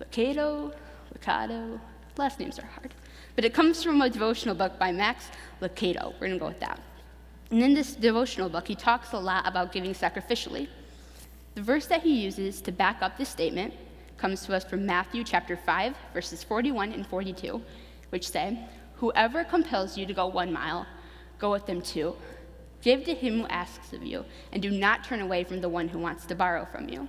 Lucado. 0.02 0.74
Lucado. 1.14 1.80
Last 2.18 2.40
names 2.40 2.60
are 2.60 2.66
hard. 2.66 2.94
But 3.36 3.46
it 3.46 3.54
comes 3.54 3.84
from 3.84 4.02
a 4.02 4.10
devotional 4.10 4.56
book 4.56 4.78
by 4.80 4.92
Max 4.92 5.26
Lucado. 5.62 6.14
We're 6.14 6.28
going 6.28 6.34
to 6.34 6.40
go 6.40 6.48
with 6.48 6.60
that. 6.60 6.80
And 7.52 7.62
in 7.62 7.74
this 7.74 7.96
devotional 7.96 8.50
book, 8.50 8.68
he 8.68 8.76
talks 8.76 9.14
a 9.14 9.18
lot 9.20 9.48
about 9.48 9.72
giving 9.72 9.94
sacrificially. 9.94 10.68
The 11.56 11.62
verse 11.62 11.86
that 11.86 12.04
he 12.04 12.22
uses 12.22 12.60
to 12.62 12.72
back 12.74 13.02
up 13.02 13.18
this 13.18 13.30
statement 13.30 13.74
comes 14.18 14.46
to 14.46 14.54
us 14.54 14.66
from 14.66 14.86
Matthew 14.86 15.24
chapter 15.24 15.56
5, 15.56 15.96
verses 16.14 16.44
41 16.44 16.92
and 16.92 17.08
42, 17.08 17.62
which 18.10 18.28
say, 18.28 18.60
Whoever 18.96 19.46
compels 19.46 19.98
you 19.98 20.06
to 20.06 20.14
go 20.14 20.28
one 20.28 20.52
mile, 20.52 20.86
go 21.40 21.52
with 21.52 21.66
them 21.66 21.82
two. 21.82 22.14
Give 22.82 23.06
to 23.06 23.16
him 23.16 23.40
who 23.40 23.48
asks 23.48 23.94
of 23.94 24.04
you, 24.04 24.26
and 24.52 24.62
do 24.62 24.70
not 24.70 25.06
turn 25.06 25.22
away 25.22 25.46
from 25.46 25.62
the 25.62 25.70
one 25.70 25.88
who 25.88 25.98
wants 25.98 26.26
to 26.26 26.36
borrow 26.36 26.66
from 26.66 26.90
you. 26.90 27.08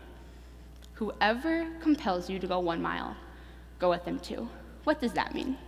Whoever 0.94 1.66
compels 1.80 2.30
you 2.30 2.38
to 2.38 2.46
go 2.46 2.60
one 2.60 2.80
mile, 2.80 3.16
go 3.80 3.90
with 3.90 4.04
them 4.04 4.20
two. 4.20 4.48
What 4.84 5.00
does 5.00 5.12
that 5.14 5.34
mean? 5.34 5.58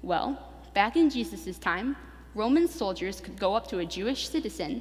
Well, 0.00 0.38
back 0.72 0.96
in 0.96 1.10
Jesus' 1.10 1.58
time, 1.58 1.96
Roman 2.34 2.66
soldiers 2.68 3.20
could 3.20 3.38
go 3.38 3.54
up 3.54 3.68
to 3.68 3.80
a 3.80 3.86
Jewish 3.86 4.28
citizen, 4.30 4.80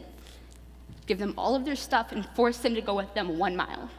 give 1.11 1.19
them 1.19 1.33
all 1.37 1.55
of 1.55 1.65
their 1.65 1.75
stuff, 1.75 2.13
and 2.13 2.25
force 2.37 2.59
them 2.59 2.73
to 2.73 2.79
go 2.79 2.95
with 2.95 3.13
them 3.13 3.37
one 3.37 3.53
mile. 3.53 3.89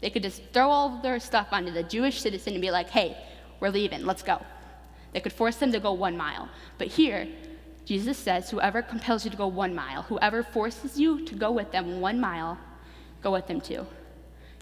They 0.00 0.08
could 0.08 0.22
just 0.22 0.40
throw 0.54 0.70
all 0.70 0.88
their 1.02 1.20
stuff 1.20 1.48
onto 1.52 1.70
the 1.70 1.82
Jewish 1.82 2.22
citizen 2.22 2.54
and 2.54 2.62
be 2.62 2.70
like, 2.70 2.88
hey, 2.88 3.14
we're 3.60 3.68
leaving, 3.68 4.06
let's 4.06 4.22
go. 4.22 4.40
They 5.12 5.20
could 5.20 5.34
force 5.34 5.56
them 5.56 5.70
to 5.72 5.80
go 5.80 5.92
one 5.92 6.16
mile. 6.16 6.48
But 6.78 6.88
here, 6.88 7.28
Jesus 7.84 8.16
says, 8.16 8.48
whoever 8.48 8.80
compels 8.80 9.26
you 9.26 9.30
to 9.30 9.36
go 9.36 9.48
one 9.48 9.74
mile, 9.74 10.00
whoever 10.04 10.42
forces 10.42 10.98
you 10.98 11.26
to 11.26 11.34
go 11.34 11.52
with 11.52 11.72
them 11.72 12.00
one 12.00 12.18
mile, 12.18 12.58
go 13.22 13.32
with 13.32 13.46
them 13.48 13.60
too. 13.60 13.86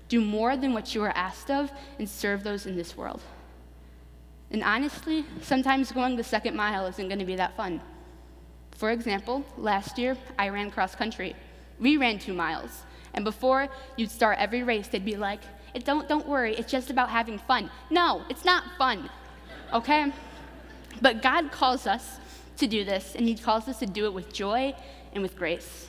Do 0.08 0.20
more 0.20 0.56
than 0.56 0.72
what 0.72 0.96
you 0.96 1.02
are 1.04 1.16
asked 1.16 1.48
of 1.48 1.70
and 2.00 2.08
serve 2.08 2.42
those 2.42 2.66
in 2.66 2.76
this 2.76 2.96
world. 2.96 3.22
And 4.50 4.64
honestly, 4.64 5.24
sometimes 5.42 5.92
going 5.92 6.16
the 6.16 6.24
second 6.24 6.56
mile 6.56 6.86
isn't 6.86 7.08
going 7.08 7.20
to 7.20 7.24
be 7.24 7.36
that 7.36 7.56
fun. 7.56 7.80
For 8.72 8.90
example, 8.90 9.44
last 9.56 9.96
year 9.96 10.16
I 10.36 10.48
ran 10.48 10.72
cross 10.72 10.96
country. 10.96 11.36
We 11.78 11.96
ran 11.96 12.18
two 12.18 12.32
miles. 12.32 12.82
And 13.14 13.24
before 13.24 13.68
you'd 13.96 14.10
start 14.10 14.38
every 14.38 14.62
race, 14.62 14.88
they'd 14.88 15.04
be 15.04 15.16
like, 15.16 15.40
don't, 15.84 16.08
don't 16.08 16.26
worry, 16.26 16.54
it's 16.54 16.70
just 16.70 16.90
about 16.90 17.10
having 17.10 17.38
fun. 17.38 17.70
No, 17.90 18.22
it's 18.28 18.44
not 18.44 18.64
fun, 18.78 19.10
okay? 19.72 20.12
But 21.00 21.22
God 21.22 21.50
calls 21.50 21.86
us 21.86 22.18
to 22.58 22.66
do 22.66 22.84
this, 22.84 23.14
and 23.16 23.26
He 23.26 23.34
calls 23.34 23.66
us 23.68 23.80
to 23.80 23.86
do 23.86 24.04
it 24.06 24.12
with 24.12 24.32
joy 24.32 24.74
and 25.12 25.22
with 25.22 25.36
grace. 25.36 25.88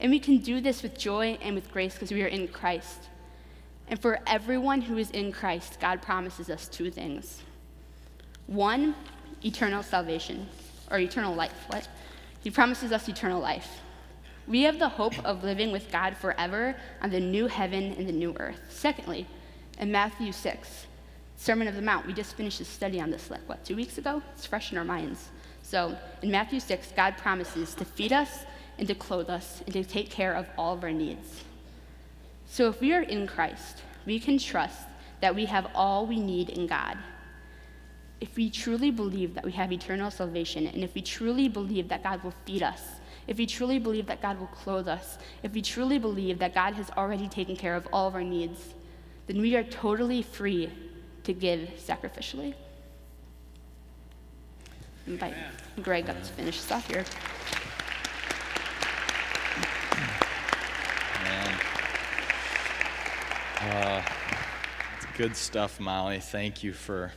And 0.00 0.12
we 0.12 0.20
can 0.20 0.38
do 0.38 0.60
this 0.60 0.82
with 0.82 0.96
joy 0.96 1.38
and 1.42 1.56
with 1.56 1.72
grace 1.72 1.94
because 1.94 2.12
we 2.12 2.22
are 2.22 2.28
in 2.28 2.46
Christ. 2.48 3.08
And 3.88 4.00
for 4.00 4.20
everyone 4.26 4.82
who 4.82 4.96
is 4.96 5.10
in 5.10 5.32
Christ, 5.32 5.80
God 5.80 6.02
promises 6.02 6.50
us 6.50 6.68
two 6.68 6.90
things 6.90 7.42
one, 8.46 8.94
eternal 9.44 9.82
salvation, 9.82 10.48
or 10.90 10.98
eternal 10.98 11.34
life. 11.34 11.52
What? 11.66 11.88
He 12.42 12.50
promises 12.50 12.92
us 12.92 13.08
eternal 13.08 13.40
life. 13.40 13.80
We 14.48 14.62
have 14.62 14.78
the 14.78 14.88
hope 14.88 15.22
of 15.26 15.44
living 15.44 15.72
with 15.72 15.92
God 15.92 16.16
forever 16.16 16.74
on 17.02 17.10
the 17.10 17.20
new 17.20 17.48
heaven 17.48 17.94
and 17.98 18.08
the 18.08 18.12
new 18.12 18.34
earth. 18.40 18.60
Secondly, 18.70 19.26
in 19.78 19.92
Matthew 19.92 20.32
6, 20.32 20.86
Sermon 21.36 21.68
of 21.68 21.74
the 21.74 21.82
Mount, 21.82 22.06
we 22.06 22.14
just 22.14 22.34
finished 22.34 22.58
a 22.62 22.64
study 22.64 22.98
on 22.98 23.10
this, 23.10 23.30
like, 23.30 23.46
what, 23.46 23.62
two 23.62 23.76
weeks 23.76 23.98
ago? 23.98 24.22
It's 24.34 24.46
fresh 24.46 24.72
in 24.72 24.78
our 24.78 24.84
minds. 24.84 25.28
So 25.62 25.94
in 26.22 26.30
Matthew 26.30 26.60
6, 26.60 26.92
God 26.96 27.18
promises 27.18 27.74
to 27.74 27.84
feed 27.84 28.10
us 28.10 28.46
and 28.78 28.88
to 28.88 28.94
clothe 28.94 29.28
us 29.28 29.62
and 29.66 29.74
to 29.74 29.84
take 29.84 30.08
care 30.08 30.32
of 30.34 30.46
all 30.56 30.72
of 30.74 30.82
our 30.82 30.92
needs. 30.92 31.44
So 32.46 32.70
if 32.70 32.80
we 32.80 32.94
are 32.94 33.02
in 33.02 33.26
Christ, 33.26 33.82
we 34.06 34.18
can 34.18 34.38
trust 34.38 34.88
that 35.20 35.34
we 35.34 35.44
have 35.44 35.70
all 35.74 36.06
we 36.06 36.18
need 36.18 36.48
in 36.48 36.66
God. 36.66 36.96
If 38.22 38.34
we 38.34 38.48
truly 38.48 38.90
believe 38.90 39.34
that 39.34 39.44
we 39.44 39.52
have 39.52 39.72
eternal 39.72 40.10
salvation, 40.10 40.66
and 40.66 40.82
if 40.82 40.94
we 40.94 41.02
truly 41.02 41.48
believe 41.48 41.88
that 41.88 42.02
God 42.02 42.24
will 42.24 42.34
feed 42.46 42.62
us, 42.62 42.80
if 43.28 43.36
we 43.36 43.46
truly 43.46 43.78
believe 43.78 44.06
that 44.06 44.20
God 44.20 44.40
will 44.40 44.48
clothe 44.48 44.88
us, 44.88 45.18
if 45.42 45.52
we 45.52 45.62
truly 45.62 45.98
believe 45.98 46.38
that 46.38 46.54
God 46.54 46.74
has 46.74 46.90
already 46.96 47.28
taken 47.28 47.54
care 47.54 47.76
of 47.76 47.86
all 47.92 48.08
of 48.08 48.14
our 48.14 48.24
needs, 48.24 48.74
then 49.26 49.40
we 49.40 49.54
are 49.54 49.62
totally 49.62 50.22
free 50.22 50.70
to 51.24 51.34
give 51.34 51.68
sacrificially. 51.76 52.54
Invite 55.06 55.34
Greg 55.82 56.08
up 56.08 56.16
to 56.22 56.32
finish 56.32 56.60
this 56.60 56.72
off 56.72 56.88
here. 56.88 57.04
Uh, 63.60 64.02
good 65.16 65.36
stuff, 65.36 65.78
Molly. 65.80 66.20
Thank 66.20 66.62
you 66.62 66.72
for, 66.72 67.12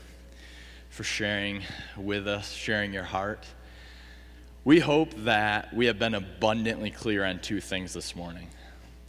for 0.89 1.03
sharing 1.03 1.61
with 1.95 2.27
us, 2.27 2.51
sharing 2.51 2.91
your 2.91 3.03
heart. 3.03 3.45
We 4.63 4.79
hope 4.79 5.15
that 5.23 5.73
we 5.73 5.87
have 5.87 5.97
been 5.97 6.13
abundantly 6.13 6.91
clear 6.91 7.25
on 7.25 7.39
two 7.39 7.59
things 7.59 7.93
this 7.93 8.15
morning. 8.15 8.47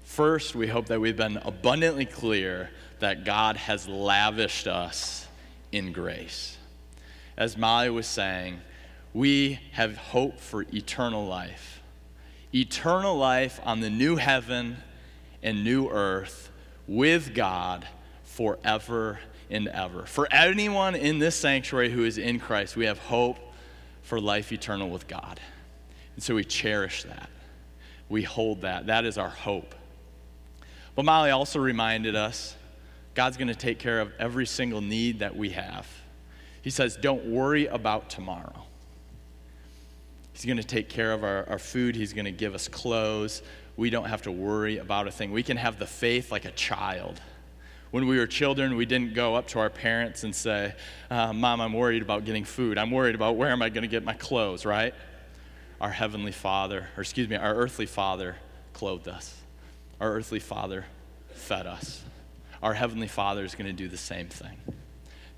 First, 0.03 0.55
we 0.55 0.67
hope 0.67 0.87
that 0.87 0.99
we've 0.99 1.17
been 1.17 1.37
abundantly 1.37 2.07
clear 2.07 2.71
that 3.01 3.27
God 3.27 3.59
has 3.59 3.87
lavished 3.87 4.67
us 4.67 5.27
in 5.71 5.93
grace. 5.93 6.57
As 7.37 7.59
Molly 7.59 7.91
was 7.91 8.07
saying, 8.07 8.61
we 9.13 9.61
have 9.73 9.99
hope 9.99 10.41
for 10.41 10.65
eternal 10.73 11.27
life. 11.27 11.83
Eternal 12.55 13.15
life 13.15 13.61
on 13.63 13.81
the 13.81 13.91
new 13.91 14.17
heaven 14.17 14.79
and 15.43 15.65
new 15.65 15.87
earth 15.91 16.51
with 16.87 17.35
God 17.35 17.87
forever 18.25 19.21
and 19.51 19.69
ever. 19.69 20.07
For 20.07 20.27
anyone 20.33 20.95
in 20.95 21.19
this 21.19 21.37
sanctuary 21.37 21.91
who 21.91 22.05
is 22.05 22.17
in 22.17 22.41
Christ, 22.41 22.75
we 22.75 22.87
have 22.87 22.99
hope 22.99 23.52
for 24.03 24.21
life 24.21 24.53
eternal 24.53 24.91
with 24.91 25.09
God. 25.09 25.41
And 26.15 26.23
so 26.23 26.35
we 26.35 26.45
cherish 26.45 27.05
that. 27.05 27.31
We 28.09 28.23
hold 28.23 28.63
that. 28.63 28.87
That 28.87 29.05
is 29.05 29.17
our 29.17 29.29
hope. 29.29 29.75
But 30.95 31.05
Molly 31.05 31.31
also 31.31 31.59
reminded 31.59 32.15
us 32.15 32.55
God's 33.15 33.37
going 33.37 33.49
to 33.49 33.55
take 33.55 33.79
care 33.79 34.01
of 34.01 34.13
every 34.19 34.47
single 34.47 34.81
need 34.81 35.21
that 35.21 35.37
we 35.37 35.51
have. 35.51 35.87
He 36.63 36.71
says, 36.71 36.97
Don't 36.97 37.27
worry 37.27 37.67
about 37.67 38.11
tomorrow. 38.11 38.65
He's 40.33 40.45
going 40.45 40.57
to 40.57 40.65
take 40.65 40.89
care 40.89 41.13
of 41.13 41.25
our, 41.25 41.49
our 41.49 41.59
food, 41.59 41.95
He's 41.95 42.13
going 42.13 42.25
to 42.25 42.33
give 42.33 42.55
us 42.55 42.69
clothes. 42.69 43.43
We 43.77 43.89
don't 43.91 44.05
have 44.05 44.23
to 44.23 44.33
worry 44.33 44.79
about 44.79 45.09
a 45.09 45.11
thing. 45.11 45.33
We 45.33 45.43
can 45.43 45.57
have 45.57 45.79
the 45.79 45.87
faith 45.87 46.31
like 46.31 46.45
a 46.45 46.51
child. 46.51 47.21
When 47.93 48.07
we 48.07 48.19
were 48.19 48.27
children, 48.27 48.77
we 48.77 48.87
didn't 48.87 49.13
go 49.13 49.35
up 49.35 49.49
to 49.49 49.59
our 49.59 49.69
parents 49.69 50.25
and 50.25 50.35
say, 50.35 50.75
uh, 51.11 51.35
Mom, 51.35 51.61
I'm 51.61 51.75
worried 51.75 52.01
about 52.01 52.25
getting 52.25 52.43
food. 52.43 52.79
I'm 52.79 52.91
worried 52.91 53.15
about 53.15 53.37
where 53.37 53.51
am 53.51 53.61
I 53.61 53.69
going 53.69 53.83
to 53.83 53.89
get 53.89 54.03
my 54.03 54.15
clothes, 54.15 54.65
right? 54.65 54.95
Our 55.79 55.91
Heavenly 55.91 56.33
Father, 56.33 56.89
or 56.97 57.03
excuse 57.03 57.29
me, 57.29 57.37
our 57.37 57.55
earthly 57.55 57.85
Father 57.85 58.37
clothed 58.73 59.09
us. 59.09 59.37
Our 60.01 60.11
earthly 60.11 60.41
Father 60.41 60.87
fed 61.35 61.67
us. 61.67 62.03
Our 62.63 62.73
Heavenly 62.73 63.09
Father 63.09 63.45
is 63.45 63.55
going 63.55 63.67
to 63.67 63.75
do 63.75 63.89
the 63.89 63.99
same 63.99 64.29
thing. 64.29 64.57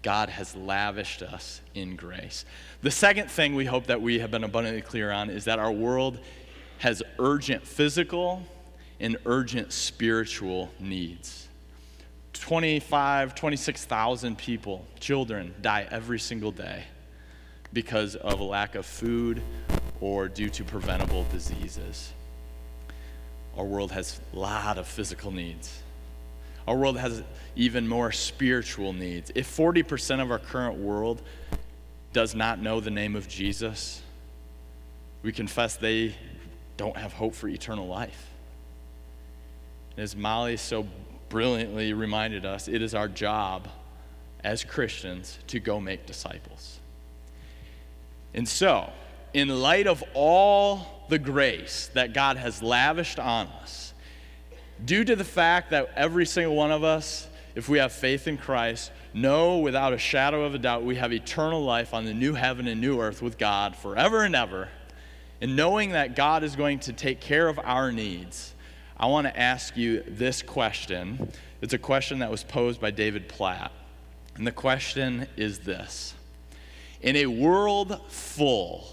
God 0.02 0.28
has 0.28 0.54
lavished 0.54 1.22
us 1.22 1.60
in 1.74 1.96
grace. 1.96 2.44
The 2.82 2.90
second 2.92 3.32
thing 3.32 3.56
we 3.56 3.64
hope 3.64 3.86
that 3.86 4.00
we 4.00 4.20
have 4.20 4.30
been 4.30 4.44
abundantly 4.44 4.82
clear 4.82 5.10
on 5.10 5.28
is 5.28 5.46
that 5.46 5.58
our 5.58 5.72
world 5.72 6.20
has 6.78 7.02
urgent 7.18 7.66
physical 7.66 8.44
and 9.00 9.16
urgent 9.26 9.72
spiritual 9.72 10.70
needs. 10.78 11.48
25, 12.40 13.34
26,000 13.34 14.36
people, 14.36 14.84
children, 15.00 15.54
die 15.60 15.86
every 15.90 16.18
single 16.18 16.52
day 16.52 16.84
because 17.72 18.16
of 18.16 18.40
a 18.40 18.44
lack 18.44 18.74
of 18.74 18.86
food 18.86 19.42
or 20.00 20.28
due 20.28 20.48
to 20.50 20.64
preventable 20.64 21.24
diseases. 21.32 22.12
Our 23.56 23.64
world 23.64 23.92
has 23.92 24.20
a 24.32 24.38
lot 24.38 24.78
of 24.78 24.86
physical 24.86 25.30
needs. 25.30 25.80
Our 26.66 26.76
world 26.76 26.98
has 26.98 27.22
even 27.56 27.86
more 27.86 28.10
spiritual 28.10 28.92
needs. 28.92 29.30
If 29.34 29.54
40% 29.56 30.22
of 30.22 30.30
our 30.30 30.38
current 30.38 30.78
world 30.78 31.22
does 32.12 32.34
not 32.34 32.60
know 32.60 32.80
the 32.80 32.90
name 32.90 33.16
of 33.16 33.28
Jesus, 33.28 34.02
we 35.22 35.32
confess 35.32 35.76
they 35.76 36.14
don't 36.76 36.96
have 36.96 37.12
hope 37.12 37.34
for 37.34 37.48
eternal 37.48 37.86
life. 37.86 38.28
As 39.96 40.16
Molly 40.16 40.56
so 40.56 40.86
brilliantly 41.34 41.92
reminded 41.92 42.46
us, 42.46 42.68
it 42.68 42.80
is 42.80 42.94
our 42.94 43.08
job 43.08 43.66
as 44.44 44.62
Christians 44.62 45.36
to 45.48 45.58
go 45.58 45.80
make 45.80 46.06
disciples. 46.06 46.78
And 48.34 48.48
so, 48.48 48.92
in 49.32 49.48
light 49.48 49.88
of 49.88 50.04
all 50.14 51.04
the 51.08 51.18
grace 51.18 51.90
that 51.94 52.14
God 52.14 52.36
has 52.36 52.62
lavished 52.62 53.18
on 53.18 53.48
us, 53.48 53.94
due 54.84 55.04
to 55.04 55.16
the 55.16 55.24
fact 55.24 55.70
that 55.70 55.90
every 55.96 56.24
single 56.24 56.54
one 56.54 56.70
of 56.70 56.84
us, 56.84 57.26
if 57.56 57.68
we 57.68 57.78
have 57.78 57.92
faith 57.92 58.28
in 58.28 58.38
Christ, 58.38 58.92
know 59.12 59.58
without 59.58 59.92
a 59.92 59.98
shadow 59.98 60.44
of 60.44 60.54
a 60.54 60.58
doubt 60.58 60.84
we 60.84 60.94
have 60.94 61.12
eternal 61.12 61.64
life 61.64 61.92
on 61.92 62.04
the 62.04 62.14
new 62.14 62.34
heaven 62.34 62.68
and 62.68 62.80
new 62.80 63.00
earth 63.00 63.20
with 63.20 63.38
God 63.38 63.74
forever 63.74 64.22
and 64.22 64.36
ever, 64.36 64.68
and 65.40 65.56
knowing 65.56 65.90
that 65.90 66.14
God 66.14 66.44
is 66.44 66.54
going 66.54 66.78
to 66.78 66.92
take 66.92 67.20
care 67.20 67.48
of 67.48 67.58
our 67.58 67.90
needs, 67.90 68.53
I 68.96 69.06
want 69.06 69.26
to 69.26 69.38
ask 69.38 69.76
you 69.76 70.04
this 70.06 70.40
question. 70.40 71.32
It's 71.60 71.72
a 71.72 71.78
question 71.78 72.20
that 72.20 72.30
was 72.30 72.44
posed 72.44 72.80
by 72.80 72.92
David 72.92 73.28
Platt. 73.28 73.72
And 74.36 74.46
the 74.46 74.52
question 74.52 75.26
is 75.36 75.60
this 75.60 76.14
In 77.00 77.16
a 77.16 77.26
world 77.26 78.00
full 78.08 78.86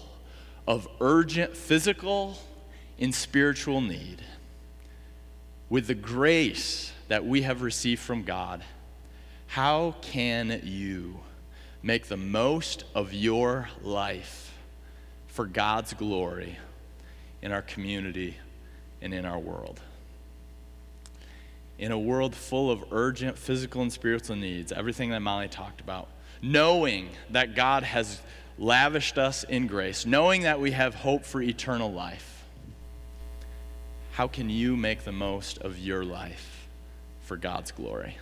of 0.66 0.88
urgent 1.00 1.56
physical 1.56 2.36
and 2.98 3.14
spiritual 3.14 3.80
need, 3.80 4.22
with 5.68 5.86
the 5.86 5.94
grace 5.94 6.92
that 7.08 7.24
we 7.24 7.42
have 7.42 7.62
received 7.62 8.00
from 8.00 8.22
God, 8.24 8.62
how 9.46 9.94
can 10.02 10.60
you 10.64 11.20
make 11.82 12.06
the 12.06 12.16
most 12.16 12.84
of 12.94 13.12
your 13.12 13.68
life 13.82 14.52
for 15.28 15.46
God's 15.46 15.94
glory 15.94 16.58
in 17.40 17.52
our 17.52 17.62
community 17.62 18.36
and 19.00 19.14
in 19.14 19.24
our 19.24 19.38
world? 19.38 19.80
In 21.82 21.90
a 21.90 21.98
world 21.98 22.32
full 22.36 22.70
of 22.70 22.84
urgent 22.92 23.36
physical 23.36 23.82
and 23.82 23.92
spiritual 23.92 24.36
needs, 24.36 24.70
everything 24.70 25.10
that 25.10 25.18
Molly 25.18 25.48
talked 25.48 25.80
about, 25.80 26.06
knowing 26.40 27.08
that 27.30 27.56
God 27.56 27.82
has 27.82 28.20
lavished 28.56 29.18
us 29.18 29.42
in 29.42 29.66
grace, 29.66 30.06
knowing 30.06 30.42
that 30.42 30.60
we 30.60 30.70
have 30.70 30.94
hope 30.94 31.24
for 31.24 31.42
eternal 31.42 31.92
life, 31.92 32.44
how 34.12 34.28
can 34.28 34.48
you 34.48 34.76
make 34.76 35.02
the 35.02 35.10
most 35.10 35.58
of 35.58 35.76
your 35.76 36.04
life 36.04 36.68
for 37.22 37.36
God's 37.36 37.72
glory? 37.72 38.16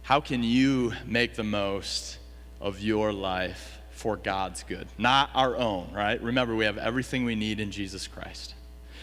How 0.00 0.20
can 0.20 0.42
you 0.42 0.94
make 1.04 1.34
the 1.34 1.44
most 1.44 2.18
of 2.62 2.80
your 2.80 3.12
life 3.12 3.78
for 3.90 4.16
God's 4.16 4.62
good? 4.62 4.88
Not 4.96 5.28
our 5.34 5.54
own, 5.54 5.92
right? 5.92 6.18
Remember, 6.22 6.56
we 6.56 6.64
have 6.64 6.78
everything 6.78 7.26
we 7.26 7.34
need 7.34 7.60
in 7.60 7.70
Jesus 7.70 8.06
Christ. 8.06 8.54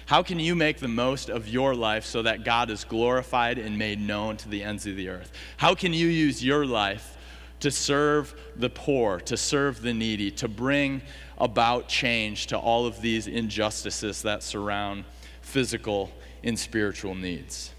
How 0.07 0.23
can 0.23 0.39
you 0.39 0.55
make 0.55 0.77
the 0.79 0.87
most 0.87 1.29
of 1.29 1.49
your 1.49 1.75
life 1.75 2.05
so 2.05 2.21
that 2.21 2.45
God 2.45 2.69
is 2.69 2.85
glorified 2.85 3.57
and 3.57 3.77
made 3.77 3.99
known 3.99 4.37
to 4.37 4.47
the 4.47 4.63
ends 4.63 4.87
of 4.87 4.95
the 4.95 5.09
earth? 5.09 5.33
How 5.57 5.75
can 5.75 5.91
you 5.91 6.07
use 6.07 6.41
your 6.41 6.65
life 6.65 7.17
to 7.59 7.69
serve 7.69 8.33
the 8.55 8.69
poor, 8.69 9.19
to 9.19 9.35
serve 9.35 9.81
the 9.81 9.93
needy, 9.93 10.31
to 10.31 10.47
bring 10.47 11.01
about 11.37 11.89
change 11.89 12.47
to 12.47 12.57
all 12.57 12.85
of 12.85 13.01
these 13.01 13.27
injustices 13.27 14.21
that 14.21 14.43
surround 14.43 15.03
physical 15.41 16.09
and 16.41 16.57
spiritual 16.57 17.13
needs? 17.13 17.73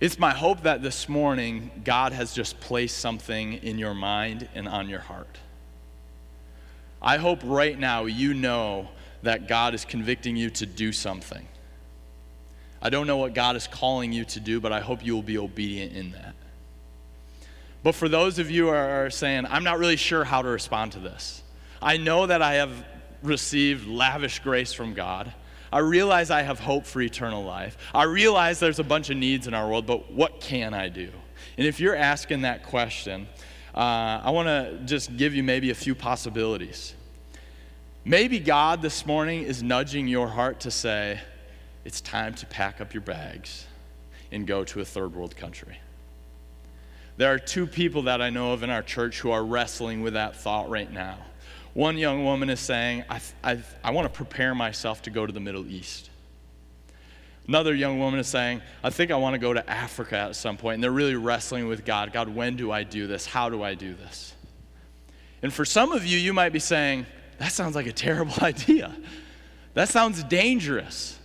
It's 0.00 0.18
my 0.18 0.32
hope 0.32 0.64
that 0.64 0.82
this 0.82 1.08
morning 1.08 1.70
God 1.84 2.12
has 2.12 2.34
just 2.34 2.58
placed 2.58 2.98
something 2.98 3.52
in 3.62 3.78
your 3.78 3.94
mind 3.94 4.48
and 4.56 4.66
on 4.66 4.88
your 4.88 5.00
heart. 5.00 5.38
I 7.00 7.18
hope 7.18 7.38
right 7.44 7.78
now 7.78 8.06
you 8.06 8.34
know 8.34 8.88
that 9.22 9.48
God 9.48 9.74
is 9.74 9.84
convicting 9.84 10.36
you 10.36 10.50
to 10.50 10.66
do 10.66 10.92
something. 10.92 11.46
I 12.82 12.90
don't 12.90 13.06
know 13.06 13.16
what 13.16 13.34
God 13.34 13.56
is 13.56 13.66
calling 13.66 14.12
you 14.12 14.24
to 14.26 14.40
do, 14.40 14.60
but 14.60 14.72
I 14.72 14.80
hope 14.80 15.04
you 15.04 15.14
will 15.14 15.22
be 15.22 15.38
obedient 15.38 15.94
in 15.94 16.12
that. 16.12 16.34
But 17.82 17.94
for 17.94 18.08
those 18.08 18.38
of 18.38 18.50
you 18.50 18.64
who 18.64 18.70
are 18.70 19.10
saying, 19.10 19.46
I'm 19.48 19.62
not 19.62 19.78
really 19.78 19.96
sure 19.96 20.24
how 20.24 20.42
to 20.42 20.48
respond 20.48 20.92
to 20.92 20.98
this, 20.98 21.42
I 21.80 21.98
know 21.98 22.26
that 22.26 22.42
I 22.42 22.54
have 22.54 22.84
received 23.22 23.86
lavish 23.86 24.40
grace 24.40 24.72
from 24.72 24.92
God. 24.92 25.32
I 25.72 25.78
realize 25.78 26.30
I 26.30 26.42
have 26.42 26.58
hope 26.58 26.84
for 26.84 27.00
eternal 27.00 27.44
life. 27.44 27.76
I 27.94 28.04
realize 28.04 28.58
there's 28.58 28.78
a 28.78 28.84
bunch 28.84 29.10
of 29.10 29.16
needs 29.16 29.46
in 29.46 29.54
our 29.54 29.68
world, 29.68 29.86
but 29.86 30.10
what 30.10 30.40
can 30.40 30.74
I 30.74 30.88
do? 30.88 31.10
And 31.58 31.66
if 31.66 31.78
you're 31.78 31.94
asking 31.94 32.42
that 32.42 32.64
question, 32.64 33.28
uh, 33.74 34.20
I 34.24 34.30
want 34.30 34.48
to 34.48 34.80
just 34.84 35.16
give 35.16 35.34
you 35.34 35.42
maybe 35.42 35.70
a 35.70 35.74
few 35.74 35.94
possibilities. 35.94 36.95
Maybe 38.08 38.38
God 38.38 38.82
this 38.82 39.04
morning 39.04 39.42
is 39.42 39.64
nudging 39.64 40.06
your 40.06 40.28
heart 40.28 40.60
to 40.60 40.70
say, 40.70 41.18
it's 41.84 42.00
time 42.00 42.34
to 42.34 42.46
pack 42.46 42.80
up 42.80 42.94
your 42.94 43.00
bags 43.00 43.66
and 44.30 44.46
go 44.46 44.62
to 44.62 44.80
a 44.80 44.84
third 44.84 45.12
world 45.12 45.36
country. 45.36 45.76
There 47.16 47.34
are 47.34 47.40
two 47.40 47.66
people 47.66 48.02
that 48.02 48.22
I 48.22 48.30
know 48.30 48.52
of 48.52 48.62
in 48.62 48.70
our 48.70 48.84
church 48.84 49.18
who 49.18 49.32
are 49.32 49.44
wrestling 49.44 50.02
with 50.02 50.12
that 50.12 50.36
thought 50.36 50.70
right 50.70 50.88
now. 50.88 51.18
One 51.74 51.98
young 51.98 52.22
woman 52.22 52.48
is 52.48 52.60
saying, 52.60 53.02
I, 53.10 53.20
I, 53.42 53.58
I 53.82 53.90
want 53.90 54.04
to 54.04 54.16
prepare 54.16 54.54
myself 54.54 55.02
to 55.02 55.10
go 55.10 55.26
to 55.26 55.32
the 55.32 55.40
Middle 55.40 55.66
East. 55.66 56.08
Another 57.48 57.74
young 57.74 57.98
woman 57.98 58.20
is 58.20 58.28
saying, 58.28 58.62
I 58.84 58.90
think 58.90 59.10
I 59.10 59.16
want 59.16 59.34
to 59.34 59.40
go 59.40 59.52
to 59.52 59.68
Africa 59.68 60.16
at 60.16 60.36
some 60.36 60.56
point. 60.56 60.74
And 60.74 60.84
they're 60.84 60.92
really 60.92 61.16
wrestling 61.16 61.66
with 61.66 61.84
God 61.84 62.12
God, 62.12 62.28
when 62.28 62.54
do 62.54 62.70
I 62.70 62.84
do 62.84 63.08
this? 63.08 63.26
How 63.26 63.50
do 63.50 63.64
I 63.64 63.74
do 63.74 63.94
this? 63.94 64.32
And 65.42 65.52
for 65.52 65.64
some 65.64 65.90
of 65.90 66.06
you, 66.06 66.18
you 66.18 66.32
might 66.32 66.52
be 66.52 66.60
saying, 66.60 67.06
that 67.38 67.52
sounds 67.52 67.74
like 67.74 67.86
a 67.86 67.92
terrible 67.92 68.34
idea. 68.42 68.94
That 69.74 69.88
sounds 69.88 70.22
dangerous. 70.24 71.18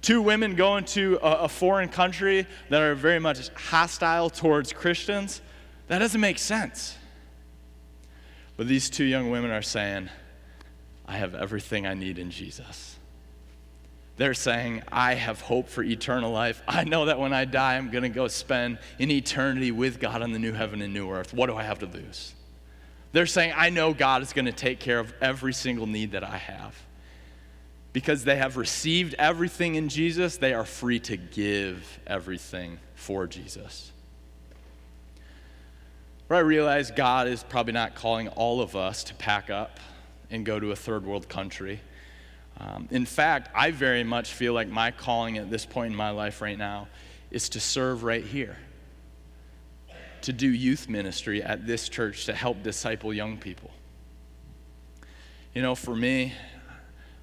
Two 0.00 0.22
women 0.22 0.54
going 0.54 0.84
to 0.86 1.18
a, 1.22 1.44
a, 1.44 1.48
foreign 1.48 1.88
country 1.88 2.46
that 2.70 2.80
are 2.80 2.94
very 2.94 3.18
much 3.18 3.48
hostile 3.50 4.30
towards 4.30 4.72
Christians, 4.72 5.42
that 5.88 5.98
doesn't 5.98 6.20
make 6.20 6.38
sense. 6.38 6.96
But 8.56 8.68
these 8.68 8.90
two 8.90 9.04
young 9.04 9.30
women 9.30 9.50
are 9.50 9.62
saying, 9.62 10.08
I 11.06 11.16
have 11.16 11.34
everything 11.34 11.86
I 11.86 11.94
need 11.94 12.18
in 12.18 12.30
Jesus. 12.30 12.96
They're 14.16 14.34
saying, 14.34 14.82
I 14.90 15.14
have 15.14 15.40
hope 15.40 15.68
for 15.68 15.82
eternal 15.82 16.32
life. 16.32 16.60
I 16.66 16.84
know 16.84 17.06
that 17.06 17.18
when 17.18 17.32
I 17.32 17.44
die, 17.44 17.76
I'm 17.76 17.90
going 17.90 18.02
to 18.02 18.08
go 18.08 18.26
spend 18.28 18.78
an 18.98 19.10
eternity 19.10 19.70
with 19.70 20.00
God 20.00 20.22
on 20.22 20.32
the 20.32 20.38
new 20.38 20.52
heaven 20.52 20.82
and 20.82 20.92
new 20.92 21.10
earth. 21.10 21.32
What 21.32 21.46
do 21.46 21.56
I 21.56 21.62
have 21.62 21.78
to 21.80 21.86
lose? 21.86 22.34
They're 23.12 23.26
saying, 23.26 23.54
I 23.56 23.70
know 23.70 23.94
God 23.94 24.22
is 24.22 24.32
going 24.32 24.44
to 24.44 24.52
take 24.52 24.80
care 24.80 24.98
of 24.98 25.12
every 25.20 25.52
single 25.52 25.86
need 25.86 26.12
that 26.12 26.24
I 26.24 26.36
have. 26.36 26.76
Because 27.92 28.24
they 28.24 28.36
have 28.36 28.56
received 28.56 29.14
everything 29.18 29.74
in 29.74 29.88
Jesus, 29.88 30.36
they 30.36 30.52
are 30.52 30.64
free 30.64 31.00
to 31.00 31.16
give 31.16 31.98
everything 32.06 32.78
for 32.94 33.26
Jesus. 33.26 33.92
But 36.28 36.36
I 36.36 36.40
realize 36.40 36.90
God 36.90 37.26
is 37.26 37.42
probably 37.42 37.72
not 37.72 37.94
calling 37.94 38.28
all 38.28 38.60
of 38.60 38.76
us 38.76 39.02
to 39.04 39.14
pack 39.14 39.48
up 39.48 39.80
and 40.30 40.44
go 40.44 40.60
to 40.60 40.72
a 40.72 40.76
third 40.76 41.06
world 41.06 41.28
country. 41.28 41.80
Um, 42.60 42.88
in 42.90 43.06
fact, 43.06 43.50
I 43.54 43.70
very 43.70 44.04
much 44.04 44.32
feel 44.32 44.52
like 44.52 44.68
my 44.68 44.90
calling 44.90 45.38
at 45.38 45.50
this 45.50 45.64
point 45.64 45.92
in 45.92 45.96
my 45.96 46.10
life 46.10 46.42
right 46.42 46.58
now 46.58 46.88
is 47.30 47.48
to 47.50 47.60
serve 47.60 48.02
right 48.02 48.24
here, 48.24 48.56
to 50.22 50.32
do 50.32 50.48
youth 50.48 50.88
ministry 50.88 51.42
at 51.42 51.66
this 51.66 51.88
church 51.88 52.26
to 52.26 52.34
help 52.34 52.62
disciple 52.62 53.12
young 53.12 53.38
people. 53.38 53.70
You 55.54 55.62
know, 55.62 55.74
for 55.74 55.94
me, 55.94 56.34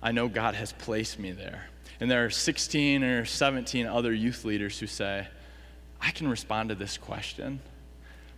I 0.02 0.12
know 0.12 0.28
God 0.28 0.56
has 0.56 0.74
placed 0.74 1.20
me 1.20 1.32
there. 1.32 1.68
And 2.00 2.12
there 2.12 2.26
are 2.26 2.30
16 2.30 3.04
or 3.04 3.26
17 3.26 3.88
other 3.88 4.14
youth 4.14 4.44
leaders 4.44 4.78
who 4.80 4.88
say, 4.88 5.28
I 6.02 6.12
can 6.12 6.28
respond 6.28 6.70
to 6.70 6.76
this 6.76 6.98
question 6.98 7.60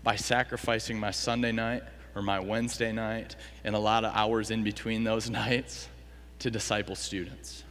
by 0.04 0.16
sacrificing 0.16 1.00
my 1.00 1.12
Sunday 1.12 1.52
night 1.52 1.84
or 2.16 2.22
my 2.22 2.40
Wednesday 2.40 2.92
night 2.92 3.36
and 3.64 3.76
a 3.76 3.80
lot 3.80 4.06
of 4.06 4.16
hours 4.16 4.52
in 4.52 4.64
between 4.64 5.04
those 5.04 5.30
nights 5.32 5.90
to 6.40 6.52
disciple 6.52 6.96
students. 6.96 7.64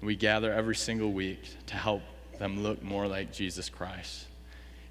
We 0.00 0.16
gather 0.16 0.52
every 0.52 0.76
single 0.76 1.12
week 1.12 1.42
to 1.66 1.76
help 1.76 2.02
them 2.38 2.62
look 2.62 2.82
more 2.82 3.06
like 3.06 3.32
Jesus 3.32 3.68
Christ. 3.68 4.26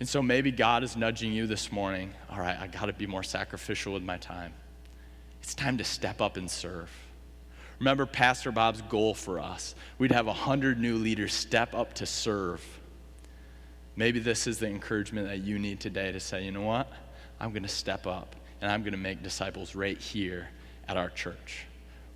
And 0.04 0.10
so 0.10 0.22
maybe 0.22 0.52
God 0.52 0.84
is 0.84 0.98
nudging 0.98 1.32
you 1.32 1.48
this 1.48 1.72
morning. 1.72 2.14
All 2.30 2.38
right, 2.38 2.60
I 2.60 2.68
got 2.68 2.88
to 2.88 2.92
be 2.92 3.08
more 3.08 3.24
sacrificial 3.24 3.94
with 3.94 4.04
my 4.04 4.18
time. 4.18 4.52
It's 5.42 5.56
time 5.56 5.78
to 5.78 5.86
step 5.86 6.20
up 6.20 6.36
and 6.36 6.52
serve. 6.52 6.92
Remember 7.80 8.06
Pastor 8.06 8.52
Bob's 8.52 8.82
goal 8.82 9.14
for 9.14 9.40
us. 9.40 9.76
We'd 10.00 10.12
have 10.12 10.28
100 10.28 10.78
new 10.78 10.98
leaders 10.98 11.34
step 11.34 11.74
up 11.74 11.94
to 11.94 12.06
serve. 12.06 12.62
Maybe 13.96 14.20
this 14.20 14.46
is 14.46 14.60
the 14.60 14.68
encouragement 14.68 15.30
that 15.30 15.38
you 15.38 15.58
need 15.58 15.80
today 15.80 16.12
to 16.12 16.20
say, 16.20 16.44
you 16.44 16.52
know 16.52 16.64
what? 16.64 16.92
I'm 17.40 17.52
going 17.52 17.64
to 17.64 17.70
step 17.70 18.06
up 18.06 18.36
and 18.60 18.70
I'm 18.70 18.82
going 18.82 18.92
to 18.92 18.98
make 18.98 19.24
disciples 19.24 19.74
right 19.74 19.98
here 19.98 20.50
at 20.90 20.98
our 20.98 21.12
church, 21.12 21.66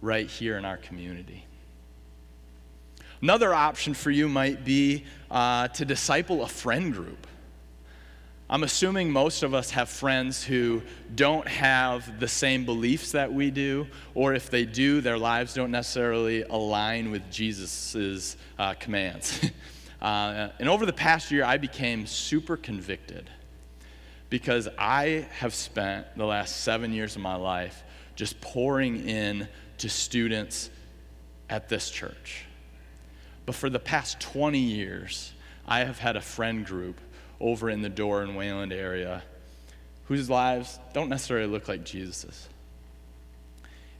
right 0.01 0.27
here 0.29 0.57
in 0.57 0.65
our 0.65 0.75
community. 0.75 1.45
Another 3.21 3.53
option 3.53 3.93
for 3.93 4.11
you 4.11 4.27
might 4.27 4.65
be 4.65 5.05
uh, 5.31 5.69
to 5.69 5.85
disciple 5.85 6.43
a 6.43 6.49
friend 6.49 6.91
group. 6.93 7.25
I'm 8.49 8.63
assuming 8.63 9.11
most 9.11 9.43
of 9.43 9.53
us 9.53 9.71
have 9.71 9.89
friends 9.89 10.41
who 10.41 10.81
don't 11.13 11.45
have 11.49 12.17
the 12.21 12.29
same 12.29 12.63
beliefs 12.63 13.11
that 13.11 13.33
we 13.33 13.51
do, 13.51 13.87
or 14.15 14.33
if 14.35 14.49
they 14.49 14.63
do, 14.63 15.01
their 15.01 15.17
lives 15.17 15.53
don't 15.53 15.71
necessarily 15.71 16.43
align 16.43 17.11
with 17.11 17.29
Jesus' 17.29 18.37
uh, 18.57 18.73
commands. 18.75 19.41
uh, 20.01 20.49
and 20.59 20.69
over 20.69 20.85
the 20.85 20.93
past 20.93 21.29
year, 21.29 21.43
I 21.43 21.57
became 21.57 22.05
super 22.05 22.55
convicted 22.55 23.29
because 24.29 24.69
I 24.77 25.27
have 25.39 25.53
spent 25.53 26.15
the 26.15 26.25
last 26.25 26.61
seven 26.61 26.93
years 26.93 27.17
of 27.17 27.21
my 27.21 27.35
life 27.35 27.83
just 28.15 28.39
pouring 28.39 29.09
in 29.09 29.49
to 29.79 29.89
students 29.89 30.69
at 31.49 31.67
this 31.67 31.89
church. 31.89 32.45
But 33.45 33.55
for 33.55 33.69
the 33.69 33.79
past 33.79 34.21
20 34.21 34.57
years, 34.57 35.33
I 35.67 35.79
have 35.79 35.99
had 35.99 36.15
a 36.15 36.21
friend 36.21 36.65
group 36.65 37.01
over 37.39 37.69
in 37.69 37.81
the 37.81 37.89
Dorr 37.89 38.23
in 38.23 38.35
Wayland 38.35 38.73
area 38.73 39.23
whose 40.07 40.29
lives 40.29 40.79
don't 40.93 41.09
necessarily 41.09 41.47
look 41.47 41.67
like 41.67 41.83
Jesus's. 41.83 42.47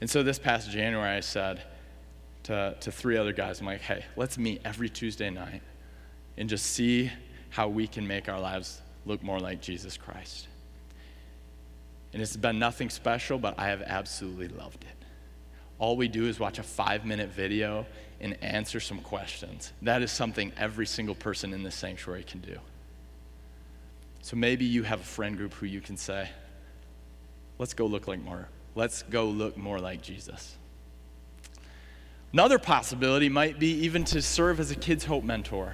And 0.00 0.08
so 0.08 0.22
this 0.22 0.38
past 0.38 0.70
January, 0.70 1.16
I 1.16 1.20
said 1.20 1.62
to, 2.44 2.76
to 2.80 2.90
three 2.92 3.16
other 3.16 3.32
guys, 3.32 3.60
I'm 3.60 3.66
like, 3.66 3.82
hey, 3.82 4.04
let's 4.16 4.38
meet 4.38 4.62
every 4.64 4.88
Tuesday 4.88 5.28
night 5.28 5.62
and 6.36 6.48
just 6.48 6.66
see 6.66 7.10
how 7.50 7.68
we 7.68 7.86
can 7.86 8.06
make 8.06 8.28
our 8.28 8.40
lives 8.40 8.80
look 9.04 9.22
more 9.22 9.38
like 9.38 9.60
Jesus 9.60 9.96
Christ. 9.96 10.48
And 12.12 12.22
it's 12.22 12.36
been 12.36 12.58
nothing 12.58 12.88
special, 12.88 13.38
but 13.38 13.58
I 13.58 13.68
have 13.68 13.82
absolutely 13.82 14.48
loved 14.48 14.84
it. 14.84 15.04
All 15.78 15.96
we 15.96 16.08
do 16.08 16.26
is 16.26 16.40
watch 16.40 16.58
a 16.58 16.62
five 16.62 17.04
minute 17.04 17.30
video 17.30 17.86
and 18.20 18.42
answer 18.42 18.80
some 18.80 19.00
questions. 19.00 19.72
That 19.82 20.02
is 20.02 20.10
something 20.10 20.52
every 20.56 20.86
single 20.86 21.14
person 21.14 21.52
in 21.52 21.62
this 21.62 21.74
sanctuary 21.74 22.24
can 22.24 22.40
do. 22.40 22.58
So 24.28 24.36
maybe 24.36 24.66
you 24.66 24.82
have 24.82 25.00
a 25.00 25.04
friend 25.04 25.38
group 25.38 25.54
who 25.54 25.64
you 25.64 25.80
can 25.80 25.96
say, 25.96 26.28
let's 27.58 27.72
go 27.72 27.86
look 27.86 28.06
like 28.06 28.20
more. 28.20 28.46
Let's 28.74 29.02
go 29.04 29.24
look 29.24 29.56
more 29.56 29.80
like 29.80 30.02
Jesus. 30.02 30.54
Another 32.34 32.58
possibility 32.58 33.30
might 33.30 33.58
be 33.58 33.70
even 33.86 34.04
to 34.04 34.20
serve 34.20 34.60
as 34.60 34.70
a 34.70 34.74
Kids 34.74 35.06
Hope 35.06 35.24
mentor. 35.24 35.72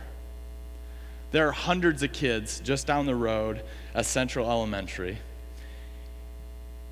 There 1.33 1.49
are 1.49 1.51
hundreds 1.51 2.05
of 2.05 2.13
kids 2.13 2.61
just 2.61 2.87
down 2.87 3.07
the 3.07 3.17
road 3.17 3.61
at 3.93 4.07
Central 4.07 4.49
Elementary. 4.49 5.19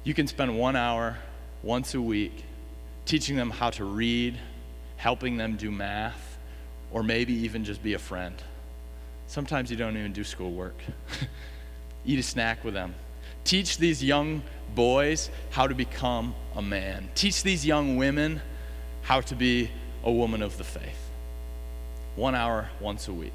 You 0.03 0.15
can 0.15 0.27
spend 0.27 0.59
one 0.59 0.75
hour 0.75 1.17
once 1.63 1.95
a 1.95 2.03
week 2.03 2.45
teaching 3.05 3.37
them 3.37 3.51
how 3.51 3.71
to 3.71 3.85
read, 3.85 4.37
helping 4.97 5.37
them 5.37 5.57
do 5.57 5.71
math, 5.71 6.39
or 6.91 7.05
maybe 7.05 7.33
even 7.35 7.63
just 7.63 7.85
be 7.85 7.95
a 7.95 8.01
friend. 8.01 8.35
Sometimes 9.29 9.71
you 9.71 9.77
don't 9.77 9.97
even 9.97 10.13
do 10.13 10.25
schoolwork. 10.25 10.75
Eat 12.05 12.19
a 12.19 12.23
snack 12.23 12.65
with 12.65 12.75
them. 12.75 12.95
Teach 13.45 13.79
these 13.79 14.03
young 14.03 14.43
boys 14.75 15.31
how 15.51 15.67
to 15.67 15.75
become 15.75 16.35
a 16.57 16.63
man. 16.63 17.09
Teach 17.15 17.43
these 17.43 17.67
young 17.67 17.97
women 17.97 18.41
how 19.03 19.21
to 19.21 19.35
be 19.35 19.71
a 20.05 20.13
woman 20.13 20.43
of 20.43 20.59
the 20.59 20.65
faith. 20.65 21.11
One 22.17 22.35
hour 22.35 22.71
once 22.81 23.09
a 23.09 23.13
week. 23.13 23.33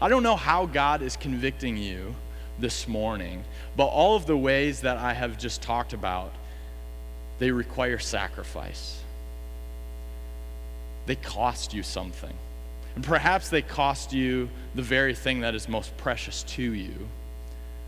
I 0.00 0.08
don't 0.08 0.22
know 0.22 0.36
how 0.36 0.66
God 0.66 1.02
is 1.02 1.16
convicting 1.16 1.76
you 1.76 2.14
this 2.58 2.88
morning, 2.88 3.44
but 3.76 3.86
all 3.86 4.16
of 4.16 4.26
the 4.26 4.36
ways 4.36 4.80
that 4.82 4.96
I 4.96 5.12
have 5.12 5.38
just 5.38 5.62
talked 5.62 5.92
about, 5.92 6.32
they 7.38 7.50
require 7.50 7.98
sacrifice. 7.98 9.00
They 11.06 11.16
cost 11.16 11.74
you 11.74 11.82
something. 11.82 12.32
And 12.94 13.04
perhaps 13.04 13.48
they 13.48 13.62
cost 13.62 14.12
you 14.12 14.48
the 14.74 14.82
very 14.82 15.14
thing 15.14 15.40
that 15.40 15.54
is 15.54 15.68
most 15.68 15.96
precious 15.96 16.42
to 16.44 16.62
you, 16.62 17.08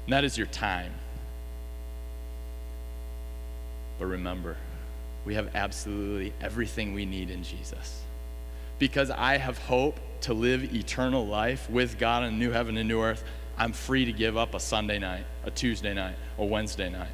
and 0.05 0.13
that 0.13 0.25
is 0.25 0.37
your 0.37 0.47
time. 0.49 0.93
But 3.99 4.07
remember, 4.07 4.57
we 5.25 5.35
have 5.35 5.55
absolutely 5.55 6.33
everything 6.41 6.93
we 6.95 7.07
need 7.07 7.31
in 7.31 7.45
Jesus. 7.45 8.03
Because 8.79 9.11
I 9.11 9.37
have 9.37 9.59
hope 9.59 9.99
to 10.23 10.35
live 10.35 10.75
eternal 10.75 11.27
life 11.27 11.71
with 11.71 11.99
God 11.99 12.25
in 12.25 12.35
a 12.35 12.37
new 12.37 12.51
heaven 12.51 12.77
and 12.77 12.89
new 12.89 13.01
earth, 13.01 13.23
I'm 13.57 13.73
free 13.73 14.05
to 14.07 14.13
give 14.13 14.37
up 14.37 14.55
a 14.55 14.61
Sunday 14.61 14.99
night, 14.99 15.25
a 15.45 15.51
Tuesday 15.51 15.95
night, 15.95 16.17
a 16.39 16.45
Wednesday 16.45 16.91
night. 16.91 17.13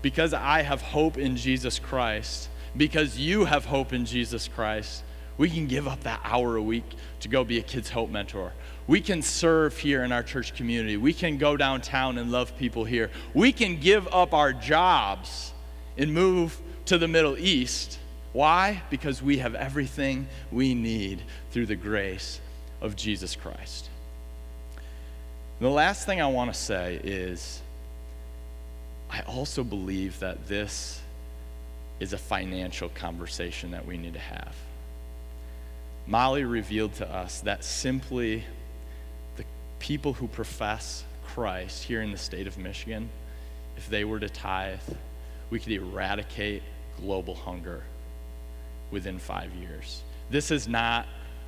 Because 0.00 0.34
I 0.34 0.62
have 0.62 0.82
hope 0.82 1.16
in 1.16 1.36
Jesus 1.36 1.78
Christ, 1.78 2.48
because 2.76 3.18
you 3.18 3.44
have 3.44 3.66
hope 3.66 3.92
in 3.92 4.04
Jesus 4.04 4.48
Christ, 4.48 5.04
we 5.38 5.48
can 5.48 5.66
give 5.66 5.86
up 5.86 6.00
that 6.02 6.20
hour 6.24 6.56
a 6.56 6.62
week 6.62 6.84
to 7.20 7.28
go 7.28 7.44
be 7.44 7.58
a 7.58 7.62
Kids 7.62 7.90
Hope 7.90 8.10
mentor. 8.10 8.52
We 8.86 9.00
can 9.00 9.22
serve 9.22 9.78
here 9.78 10.02
in 10.02 10.12
our 10.12 10.22
church 10.22 10.54
community. 10.54 10.96
We 10.96 11.12
can 11.12 11.38
go 11.38 11.56
downtown 11.56 12.18
and 12.18 12.32
love 12.32 12.56
people 12.56 12.84
here. 12.84 13.10
We 13.32 13.52
can 13.52 13.78
give 13.78 14.08
up 14.12 14.34
our 14.34 14.52
jobs 14.52 15.52
and 15.96 16.12
move 16.12 16.60
to 16.86 16.98
the 16.98 17.08
Middle 17.08 17.38
East. 17.38 17.98
Why? 18.32 18.82
Because 18.90 19.22
we 19.22 19.38
have 19.38 19.54
everything 19.54 20.26
we 20.50 20.74
need 20.74 21.22
through 21.50 21.66
the 21.66 21.76
grace 21.76 22.40
of 22.80 22.96
Jesus 22.96 23.36
Christ. 23.36 23.88
And 24.76 25.68
the 25.68 25.72
last 25.72 26.06
thing 26.06 26.20
I 26.20 26.26
want 26.26 26.52
to 26.52 26.58
say 26.58 27.00
is 27.04 27.60
I 29.10 29.20
also 29.20 29.62
believe 29.62 30.18
that 30.20 30.48
this 30.48 31.00
is 32.00 32.12
a 32.12 32.18
financial 32.18 32.88
conversation 32.88 33.70
that 33.72 33.86
we 33.86 33.96
need 33.96 34.14
to 34.14 34.18
have. 34.18 34.56
Molly 36.06 36.44
revealed 36.44 36.94
to 36.94 37.08
us 37.08 37.40
that 37.42 37.62
simply 37.62 38.42
people 39.82 40.12
who 40.12 40.28
profess 40.28 41.02
Christ 41.26 41.82
here 41.82 42.02
in 42.02 42.12
the 42.12 42.16
state 42.16 42.46
of 42.46 42.56
Michigan, 42.56 43.10
if 43.76 43.88
they 43.88 44.04
were 44.04 44.20
to 44.20 44.28
tithe, 44.28 44.78
we 45.50 45.58
could 45.58 45.72
eradicate 45.72 46.62
global 47.00 47.34
hunger 47.34 47.82
within 48.92 49.18
five 49.18 49.52
years. 49.54 50.02
This 50.30 50.52
is 50.52 50.68
not 50.68 51.06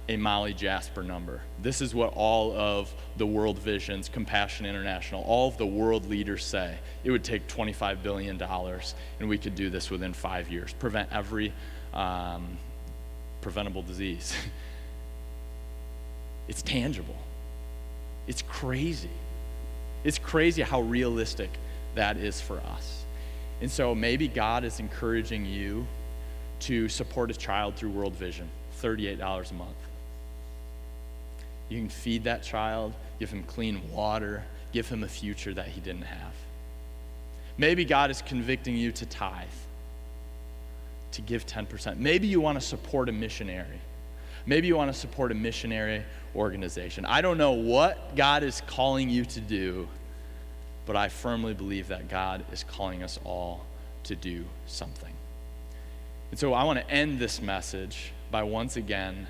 a 0.08 0.16
Molly 0.16 0.52
Jasper 0.52 1.04
number. 1.04 1.42
This 1.62 1.80
is 1.80 1.94
what 1.94 2.12
all 2.14 2.52
of 2.56 2.92
the 3.16 3.26
World 3.26 3.56
Visions, 3.60 4.08
Compassion 4.08 4.66
International, 4.66 5.22
all 5.22 5.46
of 5.46 5.56
the 5.56 5.66
world 5.66 6.10
leaders 6.10 6.44
say. 6.44 6.76
It 7.04 7.12
would 7.12 7.22
take 7.22 7.46
$25 7.46 8.02
billion, 8.02 8.42
and 8.42 9.28
we 9.28 9.38
could 9.38 9.54
do 9.54 9.70
this 9.70 9.90
within 9.90 10.12
five 10.12 10.50
years, 10.50 10.72
prevent 10.72 11.12
every 11.12 11.52
um, 11.94 12.58
preventable 13.42 13.82
disease. 13.82 14.34
it's 16.48 16.62
tangible. 16.62 17.16
It's 18.26 18.42
crazy. 18.42 19.10
It's 20.04 20.18
crazy 20.18 20.62
how 20.62 20.80
realistic 20.82 21.50
that 21.94 22.16
is 22.16 22.40
for 22.40 22.58
us. 22.58 23.04
And 23.60 23.70
so 23.70 23.94
maybe 23.94 24.28
God 24.28 24.64
is 24.64 24.80
encouraging 24.80 25.46
you 25.46 25.86
to 26.60 26.88
support 26.88 27.30
a 27.30 27.34
child 27.34 27.76
through 27.76 27.90
World 27.90 28.14
Vision, 28.14 28.48
$38 28.82 29.50
a 29.50 29.54
month. 29.54 29.70
You 31.68 31.78
can 31.78 31.88
feed 31.88 32.24
that 32.24 32.42
child, 32.42 32.92
give 33.18 33.30
him 33.30 33.42
clean 33.44 33.80
water, 33.90 34.44
give 34.72 34.88
him 34.88 35.02
a 35.02 35.08
future 35.08 35.54
that 35.54 35.68
he 35.68 35.80
didn't 35.80 36.02
have. 36.02 36.34
Maybe 37.56 37.84
God 37.84 38.10
is 38.10 38.20
convicting 38.22 38.76
you 38.76 38.92
to 38.92 39.06
tithe, 39.06 39.46
to 41.12 41.22
give 41.22 41.46
10%. 41.46 41.98
Maybe 41.98 42.26
you 42.26 42.40
want 42.40 42.60
to 42.60 42.66
support 42.66 43.08
a 43.08 43.12
missionary. 43.12 43.80
Maybe 44.46 44.66
you 44.66 44.76
want 44.76 44.92
to 44.92 44.98
support 44.98 45.32
a 45.32 45.34
missionary 45.34 46.04
organization. 46.36 47.06
I 47.06 47.22
don't 47.22 47.38
know 47.38 47.52
what 47.52 48.14
God 48.14 48.42
is 48.42 48.62
calling 48.66 49.08
you 49.08 49.24
to 49.24 49.40
do, 49.40 49.88
but 50.86 50.96
I 50.96 51.08
firmly 51.08 51.54
believe 51.54 51.88
that 51.88 52.08
God 52.08 52.44
is 52.52 52.64
calling 52.64 53.02
us 53.02 53.18
all 53.24 53.64
to 54.04 54.14
do 54.14 54.44
something. 54.66 55.14
And 56.30 56.38
so 56.38 56.52
I 56.52 56.64
want 56.64 56.78
to 56.78 56.90
end 56.90 57.18
this 57.18 57.40
message 57.40 58.12
by 58.30 58.42
once 58.42 58.76
again 58.76 59.26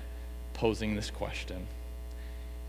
posing 0.53 0.95
this 0.95 1.09
question. 1.09 1.65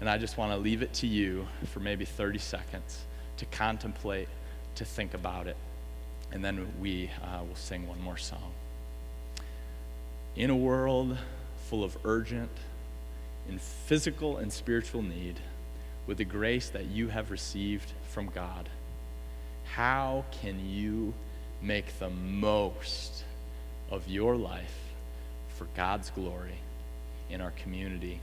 And 0.00 0.08
I 0.08 0.18
just 0.18 0.36
want 0.36 0.52
to 0.52 0.58
leave 0.58 0.82
it 0.82 0.92
to 0.94 1.06
you 1.06 1.48
for 1.72 1.80
maybe 1.80 2.04
30 2.04 2.38
seconds 2.38 3.06
to 3.38 3.46
contemplate, 3.46 4.28
to 4.76 4.84
think 4.84 5.14
about 5.14 5.46
it. 5.46 5.56
And 6.32 6.44
then 6.44 6.70
we 6.80 7.10
uh, 7.22 7.42
will 7.42 7.56
sing 7.56 7.88
one 7.88 8.00
more 8.00 8.16
song. 8.16 8.52
In 10.36 10.50
a 10.50 10.56
world 10.56 11.16
full 11.68 11.84
of 11.84 11.96
urgent 12.04 12.50
and 13.48 13.60
physical 13.60 14.38
and 14.38 14.52
spiritual 14.52 15.02
need, 15.02 15.40
with 16.06 16.18
the 16.18 16.24
grace 16.24 16.68
that 16.70 16.86
you 16.86 17.08
have 17.08 17.30
received 17.30 17.92
from 18.08 18.26
God, 18.26 18.68
how 19.64 20.24
can 20.30 20.64
you 20.64 21.12
make 21.60 21.98
the 21.98 22.10
most 22.10 23.24
of 23.90 24.08
your 24.08 24.36
life 24.36 24.78
for 25.48 25.66
God's 25.76 26.10
glory 26.10 26.58
in 27.30 27.40
our 27.40 27.52
community 27.52 28.20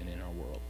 and 0.00 0.08
in 0.08 0.20
our 0.20 0.30
world? 0.30 0.60